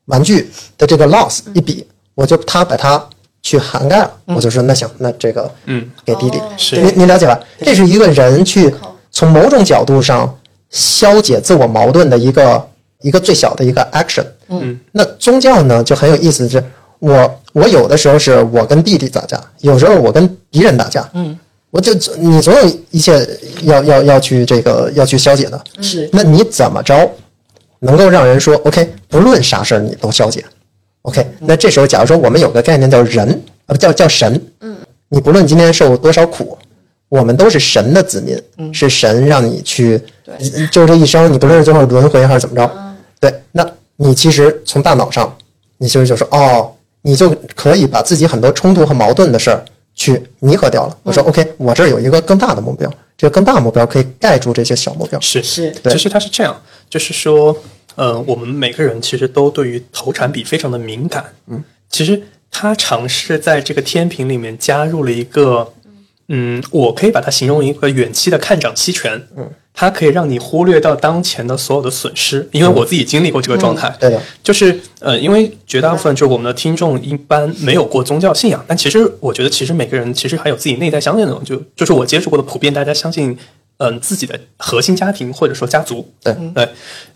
[0.08, 1.86] 玩具的这个 loss 一比，
[2.16, 3.02] 我就他把它
[3.42, 5.90] 去涵盖了，我就说那行，那这个嗯。
[6.04, 6.82] 给弟弟，是。
[6.82, 7.40] 您您了解吧？
[7.62, 8.74] 这是一个人去
[9.12, 10.38] 从某种角度上
[10.70, 12.70] 消解自我矛盾的一个
[13.02, 14.26] 一个最小的一个 action。
[14.50, 16.64] 嗯，那宗教呢就很有意思，是
[17.00, 21.08] 我我有的时候是我跟弟弟打架，有时候我跟敌人打架。
[21.14, 21.38] 嗯，
[21.70, 23.28] 我就你总有一切
[23.64, 25.62] 要要要去这个要去消解的。
[25.82, 26.10] 是。
[26.12, 27.10] 那你怎么着
[27.80, 30.44] 能够让人说 OK，不论啥事儿你都消解
[31.04, 33.30] ？OK，那这时候假如说我们有个概念叫人，
[33.66, 34.76] 啊不叫叫神，嗯，
[35.10, 36.58] 你不论今天受多少苦，
[37.10, 38.74] 我们都是神的子民，嗯。
[38.74, 40.02] 是神让你去
[40.72, 42.70] 就这一生，你不论是最后轮回还是怎么着，
[43.20, 43.66] 对，那
[43.96, 45.34] 你其实从大脑上，
[45.78, 46.72] 你其实就说哦，
[47.02, 49.64] 你就可以把自己很多冲突和矛盾的事儿
[49.96, 50.98] 去弥合掉了。
[51.04, 55.20] 我说 OK，我这儿有一个更大的目标，这个更大的目标可以盖住这些小目标。
[55.20, 55.42] 是。
[55.42, 55.72] 是。
[55.82, 55.94] 对。
[55.94, 56.56] 其实它是这样，
[56.90, 57.56] 就是说，
[57.96, 61.34] 呃，我们每个人其实都对于投产比非常的敏感。
[61.48, 65.74] 嗯，其实他尝试在这个天平里面加入了一个，
[66.30, 69.28] 嗯，我可以把它形容一个远期的看涨期权。
[69.36, 73.96] 嗯，它可以让你忽略到当前的所有的损失，因为我自己经历过这个状态。
[74.00, 83.38] 对的，就是呃，因为绝大部分就是我们的听众一般没有过宗教信仰，但其实我觉得，其实每个人其实还有自己内在相信的东西，就就是我接触过的普遍，大家相信
[83.78, 86.68] 嗯、自己的核心家庭或者说家族，对对，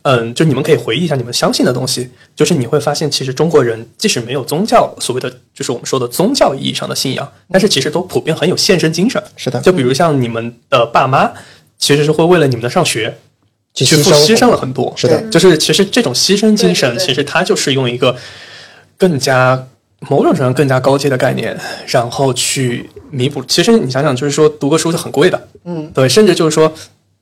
[0.03, 9.22] 嗯，就你们可以回忆一下你们相信的东西，就是你会发现，其实中国人即使没有宗教所谓的就是我们说的宗教意义上的信仰，但是其实都普遍很有献身精神。
[9.36, 11.32] 是的就比如像你们的爸妈，
[11.78, 13.18] 其实是会为了你们的上学。
[13.74, 18.14] 去牺牲去付牺牲了很多，是的就是其实这种牺牲精神，其实它就是用一个
[18.97, 19.66] 更加
[20.09, 21.57] 某种程度上更加高阶的概念，
[21.88, 23.43] 然后去弥补。
[23.45, 26.74] 其实你想想，就是说读个书是很贵的，嗯，对，甚至就是说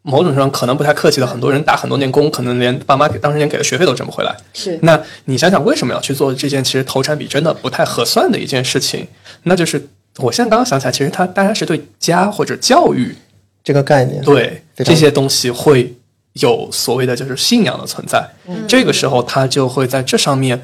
[0.04, 4.34] 某种上可能不太客气的，很多人打很多年工，可能连爸妈给当时连给的学费都挣不回来。
[4.54, 9.06] 是那你想想，为什么要去做这件其实投产比真的不太合算的一件事情？
[9.44, 13.16] 那就是我现在刚刚想起来，其实他大家是对家或者教育
[13.64, 14.24] 这个概念。
[14.24, 15.94] 对这些东西会
[16.34, 18.26] 有所谓的就是信仰的存在。
[18.48, 20.62] 嗯这个时候，他就会在这上面，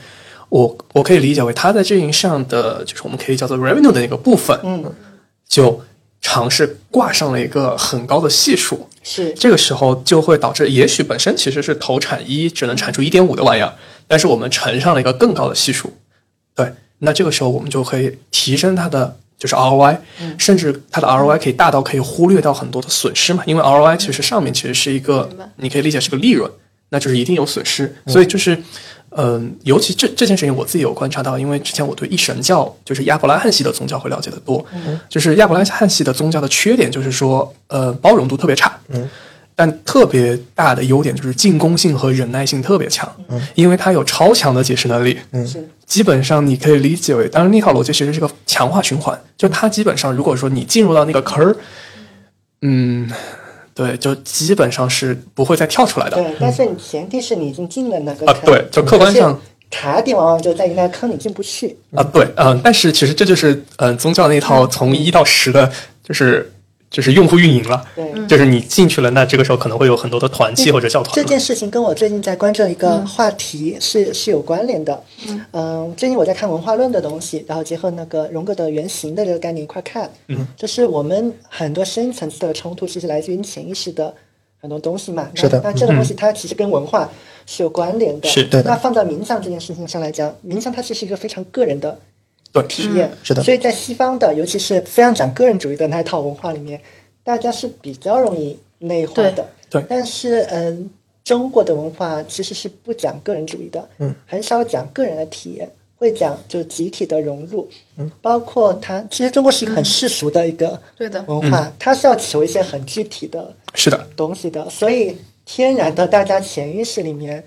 [0.49, 4.83] 我我可以理解为他在这一上的就是我们可以叫做 revenue 的那个部分，嗯，
[5.55, 5.81] 就
[6.19, 8.89] 尝试挂上了一个很高的系数。
[9.01, 9.33] 是。
[9.33, 13.73] 这个时候就会导致，也许本身其实是投产一只能产出一点五的玩意儿，
[14.05, 15.93] 但是我们乘上了一个更高的系数，
[16.53, 19.97] 对，那这个时候我们就可以提升它的就是 ROI，、
[20.37, 26.51] 甚至它的 ROI 可以大到可以忽略到很多的损失嘛，因为 ROI 其实上面其实是一个你可以理解是个利润，
[26.89, 28.61] 那就是一定有损失，所以就是。
[29.17, 34.65] 嗯，尤其这这件事情我自己有观察到，因为之前我对一神教，就是亚伯拉罕系的宗教会了解的多。
[35.07, 38.77] 就是亚伯拉罕系的宗教的缺点就是说，呃，包容度特别差。
[38.89, 39.09] 嗯，
[39.55, 43.09] 但特别大的优点就是进攻性和忍耐性特别强。
[43.29, 45.17] 嗯，因为它有超强的解释能力。
[45.31, 45.47] 嗯，
[45.85, 51.55] 基本上你可以理解为，当然那套逻辑其实是个强化循环，就它基本上如果说你进入到那个坑儿，
[52.61, 53.09] 嗯，
[53.75, 56.15] 对，就基本上是不会再跳出来的。
[56.15, 59.37] 对，但是你前提是你已经进了那个啊对就客观上
[59.69, 61.77] 卡点往往就在于那个坑里进不去。
[61.93, 65.69] 啊，对，嗯、但是其实这就是嗯、呃宗教那套从一到十的，
[66.01, 66.49] 就是
[66.89, 71.13] 就是用户运营了，对，就是你进去了，那这个时候可能会有很多的团契或者教团。
[71.13, 75.03] 这件事情跟我最近在关注的一个话题是、是有关联的。
[75.51, 80.09] 嗯、最近我在看文化论的东西，然后结合那个荣格的原型的这个概念一块看。
[80.27, 84.13] 嗯，就是我们很多深层次的冲突，其实来自于潜意识的
[84.61, 85.29] 很多东西嘛。
[85.33, 87.09] 那是的那这个东西它其实跟文化
[87.45, 88.29] 是有关联的。
[88.29, 91.99] 是对的那放到冥想这件事情上来讲，冥想它其实是一个非常个人的
[92.61, 92.67] 对。
[92.67, 93.09] 体验。
[93.23, 93.43] 是的。
[93.43, 96.79] 所以在西方的，尤其是非常讲个人主义的那一套文化里面，
[97.23, 99.47] 大家是比较容易内化的。
[99.69, 99.81] 对。
[99.81, 99.85] 对。
[99.89, 100.89] 但是嗯，
[101.23, 111.23] 中国的文化其实是不讲个人主义的，嗯，很少讲个人的体验，会讲就集体的融入，嗯，包括它其实中国是一个很世俗的一个对的。
[111.27, 117.43] 文化，它是要求一些很具体的是的，东西的，所以天然的大家潜意识里面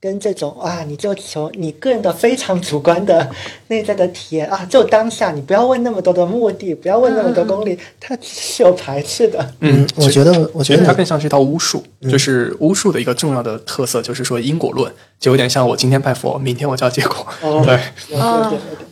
[0.00, 3.28] 跟这种啊，你就求你个人的非常主观的
[3.68, 9.52] 内在的体验啊，就当下，你不要问那么多的目的，不要问那么多功利，它是有排斥的。
[9.60, 17.26] 嗯，我觉得，我觉得它更像是一套巫术，就是巫术的一个重要的特色，就是说因果论，就有点像我今天拜佛，明天我就要结果。
[17.42, 17.62] 哦。
[17.68, 17.78] 对，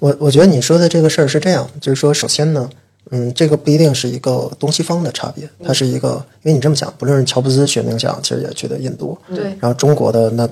[0.00, 2.68] 我我觉得你说的这个事儿是这样，就是说，首先呢，
[3.12, 9.44] 嗯，这个不一定是一个东西方的差别，它是一个，因为你这么想，不论是乔布斯学冥想，其实也去的印度，对。
[9.58, 10.46] 然后中国的那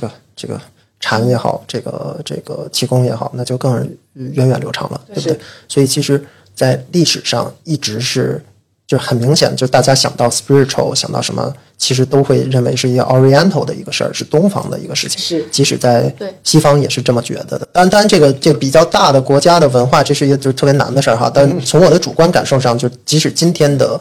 [0.00, 0.60] 个这个
[1.00, 3.72] 禅也好，这个这个气功也好，那就更
[4.14, 5.38] 源远流长了，对不对？
[5.68, 6.24] 所以其实，
[6.54, 8.42] 在历史上一直是。
[8.86, 15.18] 就很明显，就大家想到 spiritual，想到什么，其实都会认为是一个 Oriental 的一个事儿，是东方的一个事情。
[15.18, 17.66] 是即使在西方也是这么觉得的。
[17.72, 21.32] 当然，当然这个这个比较大的国家的文化，这是一个就是特别难的事儿哈。
[21.34, 23.98] 但从我的主观感受上，就即使今天的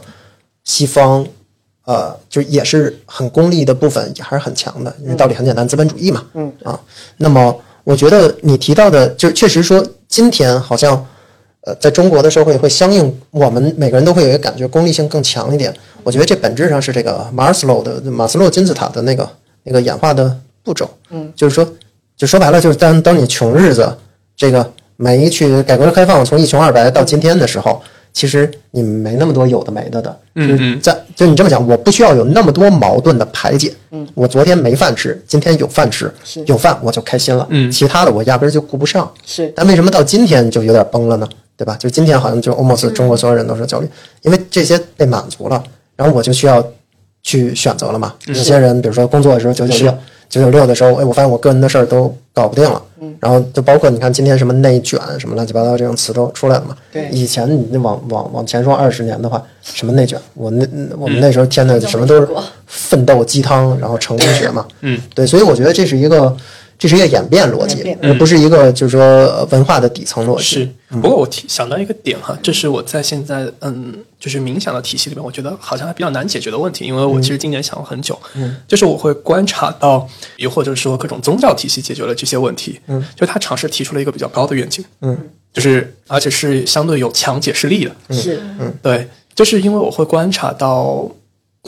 [0.65, 1.25] 西方，
[1.85, 6.23] 呃，就也是很功利的部分也还是很强的，因为道理很简单，资本主义嘛。
[6.33, 6.79] 嗯啊，
[7.17, 11.05] 那么我觉得你提到的，就确实说今天好像。
[11.65, 15.73] 呃，在中国的社会会相应，我们每个人都会有一个感觉，功利性更强一点。
[16.03, 19.25] 我觉得这本质上是这个马斯洛的马斯洛金字塔的那个
[19.63, 20.89] 那个演化的步骤。
[21.09, 21.65] 嗯，就是说，
[22.17, 23.97] 就说白了，就是当当你穷日子
[24.35, 27.81] 这个没去改革开放，从一穷二白到今天的时候，
[28.13, 30.19] 其实你没那么多有的没的的。
[30.35, 33.73] 嗯嗯在就你这么讲，我不需要有那么多矛盾的排解。
[33.91, 36.11] 嗯，我昨天没饭吃，今天有饭吃，
[36.45, 37.45] 有饭我就开心了。
[37.49, 39.11] 嗯其他的我压根儿就顾不上。
[39.25, 41.27] 是但为什么到今天就有点崩了呢？
[41.55, 41.75] 对吧？
[41.79, 43.87] 就今天好像就 almost 中国所有人都是焦虑，
[44.23, 45.63] 因为这些被满足了，
[45.95, 46.65] 然后我就需要
[47.21, 48.13] 去选择了嘛。
[48.25, 49.95] 有些人比如说工作的时候九九六，
[50.33, 52.81] 九九六的时候，哎，我发现我个人的事儿都搞不定了。
[53.19, 56.75] 然后就包括你看今天什么内卷什么乱七八糟这种词都出来了嘛。
[56.91, 60.65] 对以前你往往往前说二十年的话，什么内卷，我那
[60.97, 62.27] 我们那时候天呐，什么都是
[62.65, 64.65] 奋斗鸡汤，然后成功学嘛。
[64.81, 66.35] 嗯，对，所以我觉得这是一个。
[66.77, 70.43] 这是一个演变逻辑，而不是一个就是说呃文化的底层逻辑。
[70.43, 80.07] 是，不过我提想到一个点哈，这是我在现在嗯，就是冥想的体系里面，我觉得好像还比较难解决的问题，因为我其实今年想了很久，嗯，就是我会观察到，
[80.37, 85.17] 又或者说各种宗教体系解决了这些问题，嗯，就他尝试提出了一个比较高的愿景，嗯，
[85.53, 88.41] 就是而且是相对有强解释力的，是。
[88.59, 88.73] 嗯。
[88.81, 91.09] 对，就是因为我会观察到，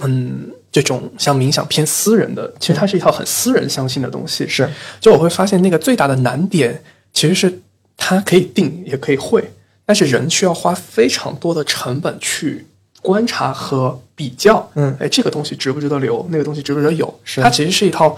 [0.04, 4.46] 嗯，这种像冥想偏私人的，其实它是一套很私人相信的东西。
[4.46, 4.70] 是，
[5.00, 7.62] 就我会发现那个最大的难点其实是
[7.96, 9.54] 它可以定也可以会，
[9.86, 12.66] 但是人需要花非常多的成本去
[13.02, 14.70] 观察和比较。
[14.76, 16.28] 嗯，哎，这个东西值不值得留？
[16.30, 17.20] 那个东西值不值得有？
[17.24, 18.18] 是它其实是一套。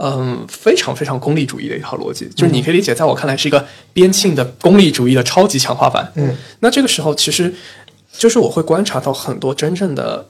[0.00, 6.12] 嗯，非常非常功利主义的一套逻辑，就是你可以理解，在我看来是一个边沁的功利主义的超级强化版。
[6.14, 7.52] 嗯，那这个时候其实
[8.12, 10.24] 就是我会观察到很多真正的，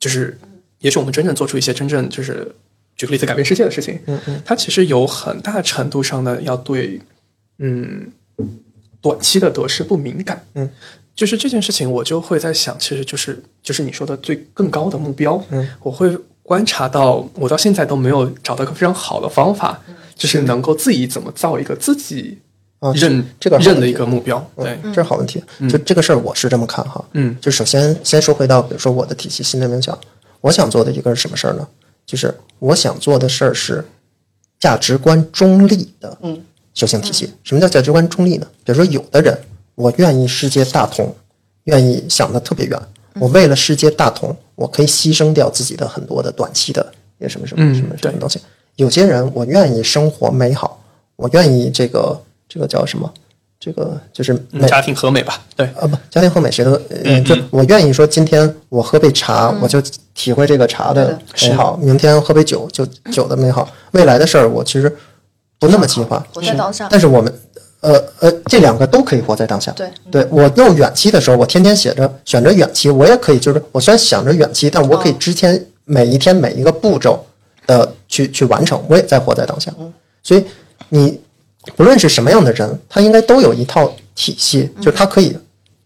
[0.00, 0.36] 就是
[0.80, 2.54] 也许我们真正做出一些真正就是
[2.96, 7.00] 举个例子改变世界的事情，嗯嗯，它其实有很大程度上的要对
[7.58, 8.10] 嗯
[9.00, 10.68] 短期的得失不敏感，嗯，
[11.14, 19.80] 就是这件事情我就会在想，其实就是就是你说的最更高的目标，嗯，我会观察到我到现在都没有找到一个非常好的方法
[20.16, 22.36] 就是能够自己怎么造一个自己
[22.80, 24.38] 啊，认这个认的一个目标。
[24.56, 25.42] 对，这是好问题。
[25.68, 27.02] 就这个事儿，我是这么看哈。
[27.12, 29.98] 嗯，就首先先说回到，比如说我的体系心灵冥想，
[30.40, 31.66] 我想做的一个是什么事儿呢？
[32.06, 33.84] 就是我想做的事儿是
[34.58, 36.42] 价值观中立的嗯
[36.74, 37.30] 修行体系。
[37.44, 38.46] 什么叫价值观中立呢？
[38.64, 39.38] 比如说，有的人
[39.74, 41.14] 我愿意世界大同，
[41.64, 42.80] 愿意想的特别远，
[43.14, 48.40] 我为了世界大同，我可以牺牲掉自己的很多的短期的也什么什么嗯什么什对么东西。
[48.76, 50.82] 有些人我愿意生活美好，
[51.16, 53.12] 我愿意这个这个叫什么？
[53.58, 54.34] 这个就是
[54.66, 55.42] 家庭和美吧。
[55.54, 59.82] 对，啊不，家庭和美谁都，呃嗯就我愿意说，今天我喝杯茶，我就
[60.20, 63.66] 体会这个茶的美好；明天喝杯酒，就酒的美好。
[63.92, 64.94] 未来的事儿，我其实
[65.58, 66.86] 不那么计划，活在当下。
[66.90, 67.40] 但是我们，
[67.80, 69.72] 呃呃，这两个都可以活在当下。
[69.72, 77.24] 对，对我用远期的时候，我天天写着选择远期，我也可以，就是我虽然想着远期，但我可以之前每一天每一个步骤
[77.66, 79.72] 的去去完成，我也在活在当下。
[80.22, 80.44] 所以
[80.90, 81.18] 你
[81.76, 85.34] 不论是什么样的人，他应该都有一套体系，就是他可以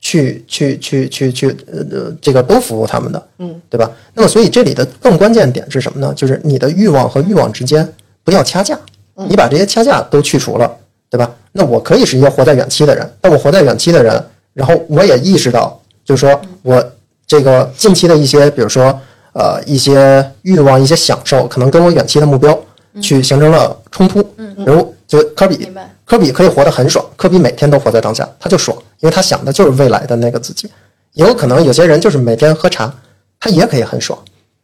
[0.05, 3.91] 去去去去去呃呃这个都服务他们的，嗯，对吧？
[4.13, 6.13] 那么所以这里的更关键点是什么呢？
[6.15, 7.91] 就是你的欲望和欲望之间
[8.23, 8.79] 不要掐架，
[9.15, 10.71] 你把这些掐架都去除了，
[11.09, 11.35] 对吧？
[11.53, 16.93] 那我可以是一个活在远期的人，但我活在远期的人，然后我也意识到，就是说我
[17.27, 19.01] 这个近期的一些，比如说
[19.33, 22.63] 呃一些欲望、一些享受，可能跟我远期的目标
[23.01, 24.21] 去形成了冲突。
[24.37, 30.69] 嗯，比如就科比明白，科比可以活得很爽，科比每天都活在当下，他就爽，因为他想的就是未来的那个自己。
[31.13, 32.93] 也有可能有些人就是每天喝茶，
[33.39, 34.19] 他也可以很爽。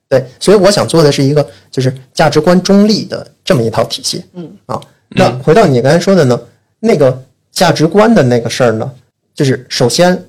[0.09, 4.25] 对，所以我想做的是一个就是价值观中立的这么一套体系。
[4.35, 4.81] 嗯啊，
[5.11, 6.41] 那回到你刚才说的呢，
[6.81, 7.23] 那个
[7.53, 8.91] 价值观的那个事儿呢，
[9.35, 10.21] 就是首先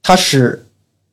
[0.00, 0.64] 它是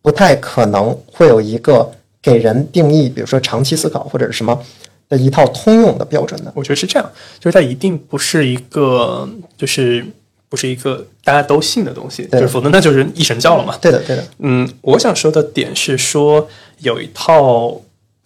[0.04, 4.64] 不太可能会有一个给人定义，比如说长期思考或者是什么
[5.10, 6.52] 的一套通用的标准呢。
[6.56, 9.28] 我觉得是这样，就是它一定不是一个，
[9.58, 10.06] 就是
[10.50, 13.78] 不是一个大家都信的东西，对就是否则那就是一神教了嘛。
[13.82, 16.48] 对的，对的，嗯，我想说的点是说，
[16.80, 17.82] 有一套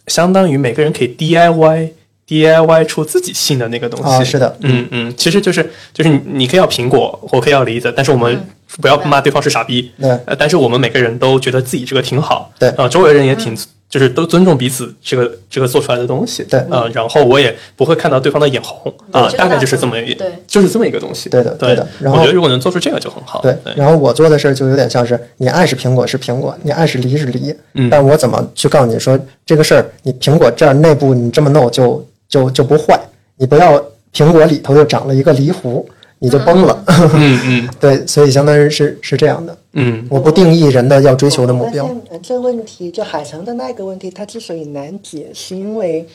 [0.08, 1.92] 相当于每个人可以 DIY
[2.28, 4.10] DIY 出自己信的那个东西。
[4.10, 8.48] 啊是的嗯嗯，其实就是就是你你可以要苹果，我可以要梨子，但是我们
[8.80, 9.92] 不要骂对方是傻逼。
[10.00, 12.52] 对呃，但是我们每个人都觉得自己这个挺好。
[12.60, 13.58] 对啊、周围人也挺。
[13.90, 16.60] 就是都尊重彼此这个这个做出来的东西，对。
[16.70, 18.94] 呃，然后我也不会看到对方的眼红。
[19.12, 20.32] 啊、这个大概就是这么一，对。
[20.46, 21.88] 就是这么一个东西，对的对对的。
[22.00, 23.58] 然后我觉得如果能做出这个就很好，对。
[23.76, 27.90] 然后我做的事儿就有点像是，你爱是苹果是苹果，你爱是梨是梨，嗯。
[27.90, 33.00] 但我怎么去告诉你说这个事儿，你苹果这儿内部你这么弄就就就不坏，
[33.38, 33.84] 你不要
[34.14, 35.84] 苹果里头又长了一个梨核，
[36.20, 36.84] 你就崩了。
[36.88, 37.70] 嗯嗯。
[37.80, 40.06] 对，所以相当于是是这样的，嗯。
[40.10, 41.90] 我不定义人的要追求的目标。
[42.22, 46.06] 这个问题，就海城的那个问题，它之所以难解，是因为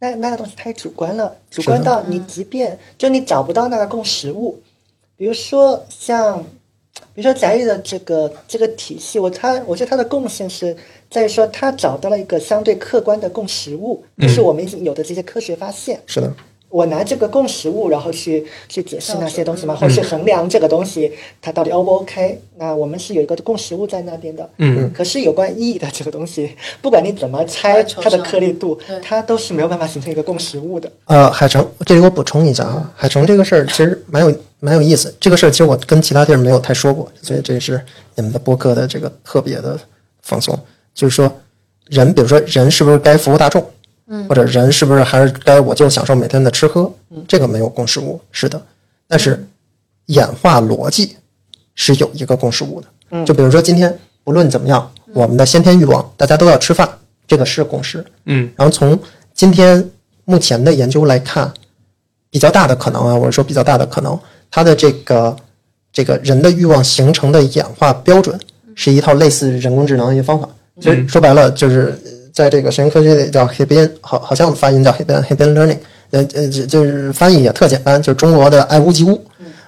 [0.00, 4.60] 那那个东西太主观了，主观到你即便就你找不到那个共识物，
[5.16, 6.40] 比如说像，
[7.14, 10.76] 比如说翟玉的这个这个体系，我他我觉得他的贡献是
[11.10, 16.00] 在于说他找到了一个相对客观的共识物，就是我们已经有的这些科学发现。
[16.06, 16.32] 是的，
[16.70, 21.10] 我拿这个共识物，然后去去解释那些东西嘛，或者去衡量这个东西
[21.40, 22.40] 它到底 O 不 OK？
[22.56, 24.48] 那我们是有一个共识物在那边的。
[24.58, 30.90] 嗯，可是有关意义的这个东西，不管你怎么猜它的颗粒度，它都是没有办法形成一个共识物的。
[31.06, 35.14] 呃，海城，这里我补充一下啊，海城这个事儿其实蛮有蛮有意思。
[35.18, 37.80] 这个事儿其实我跟其他地儿没有太说过，所以这是
[38.16, 39.78] 你们的播客的这个特别的
[40.22, 40.58] 放松。
[40.94, 41.32] 就是说，
[41.86, 43.64] 人，比如说人是不是该服务大众，
[44.08, 46.90] 嗯，或者人是不是还是该我就享受每天的吃喝，
[47.26, 48.60] 这个没有共识物，是的。
[49.06, 49.46] 但是
[50.06, 51.16] 演化逻辑
[51.74, 56.88] 是有一个共识物的，就比如说今天不论怎么样，我们的先天欲望，大家都要吃饭，
[57.26, 58.04] 这个是共识。
[58.24, 58.50] 嗯。
[58.56, 58.98] 然后从
[59.34, 59.90] 今天
[60.24, 61.52] 目前的研究来看，
[62.30, 64.18] 比较大的可能啊，我是说比较大的可能，
[64.50, 65.36] 它的这个
[65.92, 68.38] 这个人的欲望形成的演化标准
[68.74, 70.48] 是一套类似人工智能的一个方法。
[70.80, 71.98] 其实说白了，就是
[72.38, 75.78] 在这个神经科学里叫 Hebbian，好好像发音叫 Hebbian Hebbian Learning，
[76.12, 79.16] 呃呃，就就是翻译也特简单，就是中国的爱屋及乌。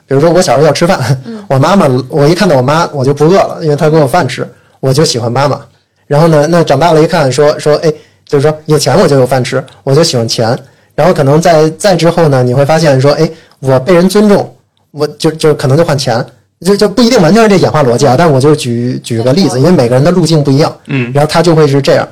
[0.07, 4.47] 比如说我小时候要吃饭，我妈妈我一看到我妈我就不饿了，因为她给我饭吃，
[4.79, 5.61] 我就喜欢妈妈。
[6.07, 7.93] 然后呢，那长大了一看说说，哎，
[8.25, 10.57] 就是说有钱我就有饭吃，我就喜欢钱。
[10.95, 14.55] 然后可能在再之后呢，你会发现说，哎，我被人尊重，
[14.93, 16.25] 我就就可能就换钱，
[16.65, 18.15] 就就不一定完全是这演化逻辑啊。
[18.17, 22.09] 但我就举举个例子，因为每个人的路径不一样，嗯然后他就会是这样。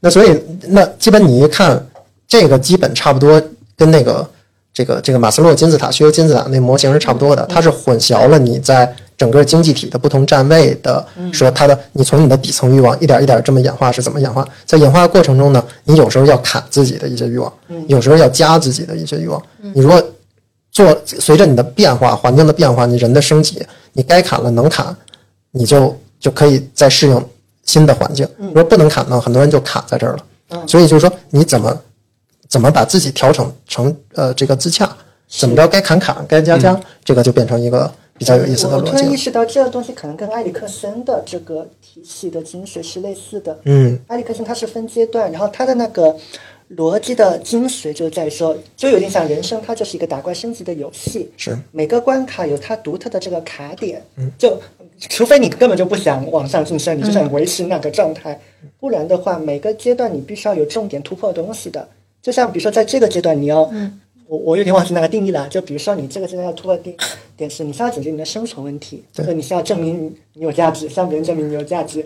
[0.00, 0.38] 那所以
[0.68, 1.86] 那基本你一看
[2.26, 3.40] 这个基本差不多
[3.76, 4.28] 跟那个
[4.72, 17.52] 这个这个马斯洛金字塔需求金字塔那模型是差不多的，它是混淆了你在整个经济体的不同站位的，说它的你从你的底层欲望一点一点这么演化是怎么演化，在演化过程中呢，你有时候要砍自己的一些欲望，
[17.88, 19.42] 有时候要加自己的一些欲望。
[19.74, 20.02] 你如果
[20.70, 23.60] 做随着你的变化、环境的变化，你人的升级，
[23.92, 24.96] 你该砍了能砍，
[25.50, 27.24] 你就就可以再适应
[27.70, 28.28] 新的环境。
[28.36, 30.66] 如果不能砍呢，很多人就卡在这儿了。
[30.66, 31.80] 所以就是说，你怎么
[32.48, 34.90] 怎么把自己调整成呃这个自洽，
[35.28, 39.16] 怎么着该砍砍，该加加，这个就变成一个比较有意思的我突然意。
[39.16, 43.56] 识到，这个东西可能跟埃里克森的这个体系的精髓是类似的。
[43.64, 46.16] 嗯，埃里克森他是分阶段，然后他的那个
[46.76, 51.30] 逻辑的精髓就在于说，就有点像人生，它就是一个打怪升级的游戏。
[51.36, 54.60] 是每个关卡有它独特的这个卡点，嗯就
[55.08, 58.38] 除非你根本就不想往上晋升，你就想维持那个状态，
[58.78, 61.88] 不然的话，每个阶段你必须要有重点突破的东西的。
[62.20, 63.62] 就像比如说在这个阶段，你要，
[64.26, 65.48] 我我有点忘记那个定义了。
[65.48, 66.98] 就比如说你这个阶段要突破第点
[67.36, 72.04] 点是，你是要解决你的生存问题，这个你是要证明你你有价值，向别人证明你有价值。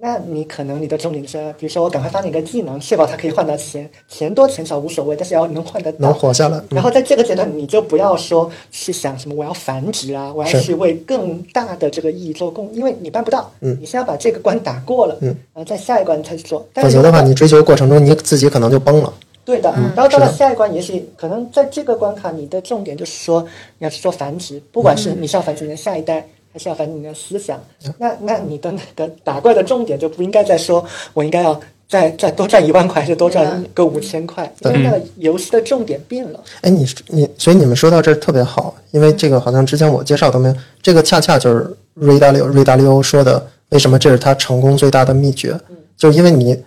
[0.00, 5.98] 那你可能你的重点是，比如说我赶快发展一个技能，确保它可以换到钱，钱多钱少无所谓，但是要能换得到。
[5.98, 6.56] 能活下来。
[6.58, 13.50] 嗯然后在这个阶段，你就不要说去想什么我要繁殖啊，我要去为更大的这个意义做贡，因为你办不到。
[13.60, 16.64] 嗯你先要把这个关打过了，嗯，然后在下一关再去做。
[16.74, 19.12] 否则的话，你追求过程中，你自己可能就崩了。
[19.44, 23.40] 对的，然后到了下一关，也许可能在这个关卡，你的重点就是说
[23.78, 27.60] 你要去做繁殖，不管是你是要繁殖你的下一代，还是要反映你的思想。
[27.98, 36.40] 那那你的那个打怪的重点就不应该再说我应该要再再多赚一万块，还是多赚个五千块，因为那个游戏的重点变了。
[36.60, 45.58] 哎，你你，所以你们说到这儿特别好，因为这个好像之前我介绍都没有，这个恰恰就是瑞达利瑞达利欧说的，为什么这是他成功最大的秘诀，
[45.96, 46.62] 就是因为你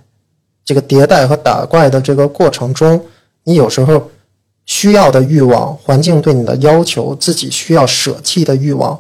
[0.66, 3.00] 这个迭代和打怪的这个过程中，
[3.44, 4.10] 你有时候
[4.66, 9.00] 需要的欲望、环境对你的要求、自己需要舍弃的欲望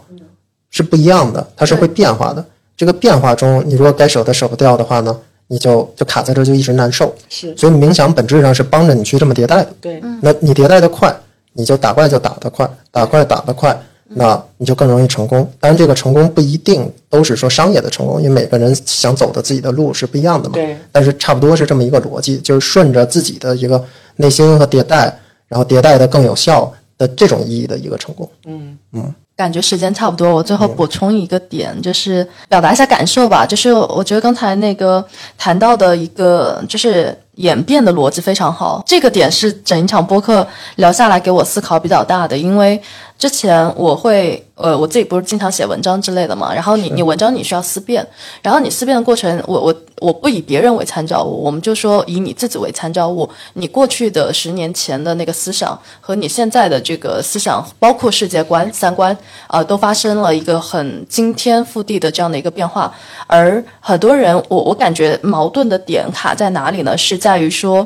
[0.71, 2.43] 是不一样的，它是会变化的。
[2.75, 5.15] 这个变化中，你如果该舍的舍不掉的话呢，
[5.47, 7.13] 你就就卡在这儿，就一直难受。
[7.29, 9.71] 是所以冥想本质上是帮着你去这么迭代的。
[9.79, 11.15] 对，那你迭代的快，
[11.53, 15.47] 你就打怪就打得快，打怪打得快，那你就更容易成功。
[15.59, 20.53] 当然，这个成功不一定都是说商业的成功，因为每个人想走的自己的路是不一样的嘛。
[20.55, 20.75] 对。
[20.91, 23.83] 但是差不多是这么一个逻辑，就是顺着自己的一个
[24.15, 25.15] 内心和迭代，
[25.47, 28.27] 然后迭代的更有效的这种意义的一个成功。
[28.45, 33.43] 嗯嗯，感觉时间差不多，我最后补充一个点，就是表达一下感受吧。
[33.43, 35.03] 就是我觉得刚才那个
[35.35, 38.83] 谈到的一个，就是演变的逻辑非常好。
[38.85, 42.79] 这个点是整一场播客聊下来给我思考比较大的，因为
[43.21, 48.03] 之前我会呃我自己不是经常写文章之类的嘛，然后你你文章你需要思辨，
[48.41, 59.15] 然后你思辨的过程，我我我不以别人为参照物，我们就说以你自己为参照物，你过去的十年前的那个思想和你现在的这个思想，包括世界观、三观，
[59.49, 62.91] 呃，都发生了一个很惊天覆地的这样的一个变化。
[63.27, 66.97] 而很多人，我我感觉矛盾的点卡在哪里呢？
[66.97, 67.85] 是在于说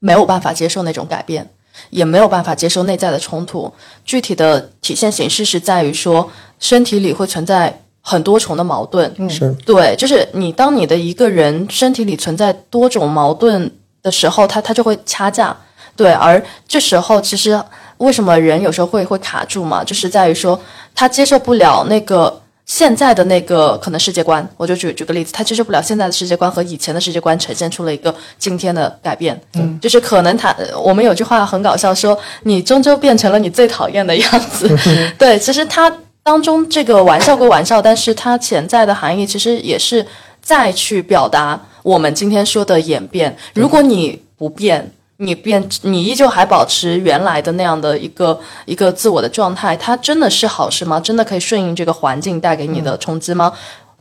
[0.00, 1.48] 没有办法接受那种改变。
[1.90, 3.72] 也没有办法接受内在的冲突，
[4.04, 9.54] 具体的体现形式是在于说，身体里会存在很多重的矛盾，是。
[9.64, 13.70] 对，就是你当你的一个人身体里存在多种矛盾
[14.02, 15.56] 的时候，他他就会掐架。
[15.96, 17.60] 对，而这时候其实
[17.98, 20.60] 为什么人有时候会会卡住嘛，就是在于说
[20.94, 24.46] 他接受不了那个现在的那个可能世界观。
[24.56, 29.40] 我就举举个例子，他接受不了现在的世界观和以前的世界观呈现出了一个今天的改变。
[29.54, 30.54] 嗯，就是可能他
[30.84, 34.68] 我们有句话很搞笑，说你终究变成了你最讨厌的样子。
[35.16, 35.90] 对，其实他
[36.22, 40.04] 当中这个玩笑归玩笑，但是它潜在的含义其实也是
[40.42, 43.36] 再去表达我们今天说的演变。
[43.54, 51.00] 如果你不变，你变，你依旧还保持原来的那样的一个一个自我的状态，它真的是好事吗？
[51.00, 53.52] 真的可以顺应这个环境带给你的冲击吗？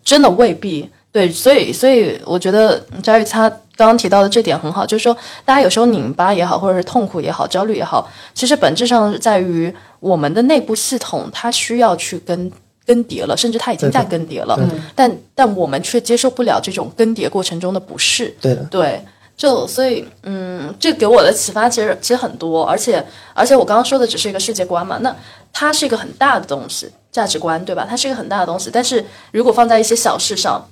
[0.04, 0.90] 真的未必。
[1.12, 5.16] 对，所以所以我觉得佳玉他刚刚提到的这点很好，就是说
[5.46, 12.52] 大家有时候拧巴也好，或者是痛苦也好，焦虑也好，其实本质上是在于我们的内部系统它需要去更
[12.86, 14.60] 更迭了，甚至它已经在更迭了，
[14.94, 18.36] 但但我们却接受不了这种更迭过程中的不适。
[18.42, 19.02] 对的，对，
[19.38, 25.14] 就所以，嗯，这给我的启发其实其实很多，而且而且我刚刚说的只是一个世界观嘛，那
[25.52, 27.86] 它是一个很大的东西，价值观，对吧？
[27.90, 30.66] 它是一个很大的东西，但是如果放在一些小事上，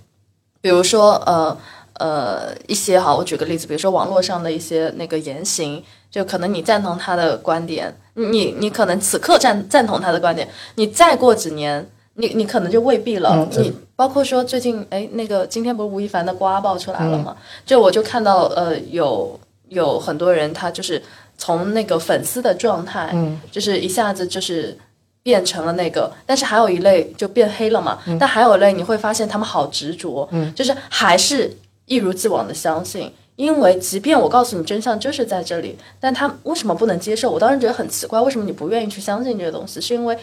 [0.61, 1.57] 比如说呃
[1.99, 11.89] 呃一些好，我举个例子，比如说网络上的一些那个言行，就可能你赞同他的观点，你你可能此刻赞赞同他的观点，你再过几年。
[12.15, 17.35] 你你可能就未必了，你包括说最近哎，那个今天不是吴亦凡的瓜爆出来了吗？
[17.65, 21.01] 就我就看到呃有有很多人他就是
[21.37, 23.09] 从那个粉丝的状态，
[23.51, 24.77] 就是一下子就是
[25.23, 27.97] 变成了那个，但是还有一类就变黑了嘛。
[28.19, 31.51] 但还有一类你会发现他们好执着，就是还是
[31.85, 37.31] 一如既往的相信，因为即便我告诉你真相就是在这里，但他为什么不能接受？
[37.31, 39.81] 我当时觉得很奇怪，为什么你不愿意去相信这个东西？
[39.81, 40.15] 是因为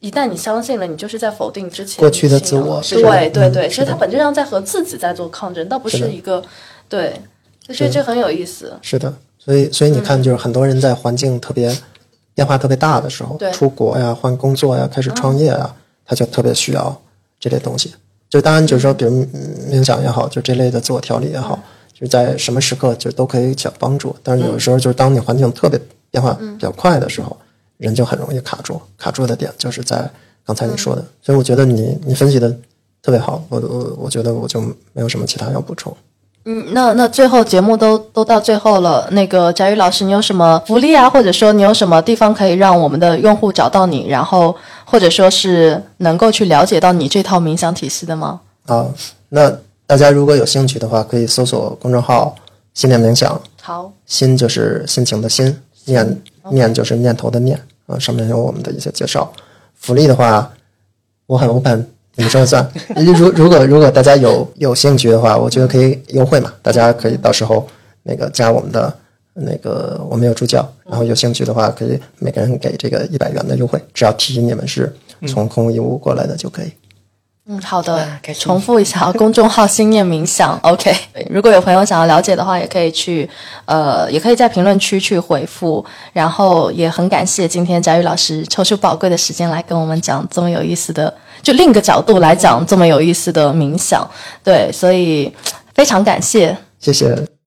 [0.00, 6.42] 一旦你相信了，你就是在否定之前过去的自我对对对，嗯其实它本质上在和自己在做抗争，倒不是一个
[6.88, 7.20] 对，
[7.66, 8.72] 就觉得这很有意思。
[8.82, 11.74] 是的，所以所以你看，就是很多人在环境特别
[12.34, 15.74] 变化特别大的时候，出国呀、换工作呀、开始创业呀，
[16.04, 17.00] 他就特别需要
[17.40, 17.94] 这类东西。
[18.28, 21.58] 就当然就是说，比如嗯冥想也好，就这类的自我调理也好，
[21.94, 24.14] 就是在什么时刻就都可以起到帮助。
[24.22, 27.36] 但是有的时候，就是当你环境特别变化比较快的时候，
[27.78, 28.80] 人就很容易卡住。
[28.98, 30.10] 卡住的点就是在
[30.44, 32.50] 刚才你说的，所以我觉得你你分析的
[33.02, 34.60] 特别好，我我我觉得我就
[34.92, 35.94] 没有什么其他要补充。
[36.48, 44.54] 嗯，那那最后节目都都到最后了，那个翟宇老师，你有什么福利啊，或者说你有什么地方可以让我们的用户找到你，然后
[44.84, 48.40] 或者说是能够去了解到你这套冥想体系的吗？
[48.66, 48.86] 啊，
[49.30, 49.52] 那
[49.88, 52.32] 大家如果有兴趣的话，可以搜索公众号
[52.74, 59.32] “心念冥想好，”，心就是心情的心，念念就是念头的念啊，上面有我们的一些介绍。
[59.74, 60.50] 福利的话，
[61.26, 62.66] 我很 open，你们说了算。
[62.96, 67.66] 如 如果如果大家有有兴趣的话，我觉得可以优惠嘛，大家可以到时候
[68.02, 68.92] 那个加我们的
[69.34, 74.92] 那个我们有助教，然后有兴趣的话，可以每个人给这个一百元的优惠，只要提你们是
[75.28, 76.72] 从空无一物过来的就可以。
[77.48, 78.04] 嗯，好的
[78.40, 80.92] 重复一下啊， 公众号“心念冥想 ”，OK。
[81.30, 83.28] 如果有朋友想要了解的话，也可以去，
[83.66, 85.84] 呃，也可以在评论区去回复。
[86.12, 94.04] 然后也很感谢今天佳宇老师抽出宝贵的时间来跟我们讲这么有意思的，就另一个角度来讲这么有意思的冥想。
[94.42, 95.32] 对，所以
[95.72, 96.56] 非常感谢。
[96.80, 97.14] 谢谢